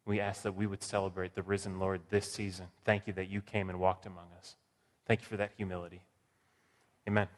We 0.06 0.20
ask 0.20 0.42
that 0.42 0.56
we 0.56 0.66
would 0.66 0.82
celebrate 0.82 1.34
the 1.34 1.42
risen 1.42 1.78
Lord 1.78 2.00
this 2.10 2.32
season. 2.32 2.66
Thank 2.84 3.06
you 3.06 3.12
that 3.14 3.28
you 3.28 3.40
came 3.40 3.68
and 3.68 3.78
walked 3.78 4.06
among 4.06 4.26
us. 4.38 4.56
Thank 5.06 5.20
you 5.20 5.26
for 5.26 5.36
that 5.36 5.52
humility. 5.56 6.00
Amen. 7.06 7.28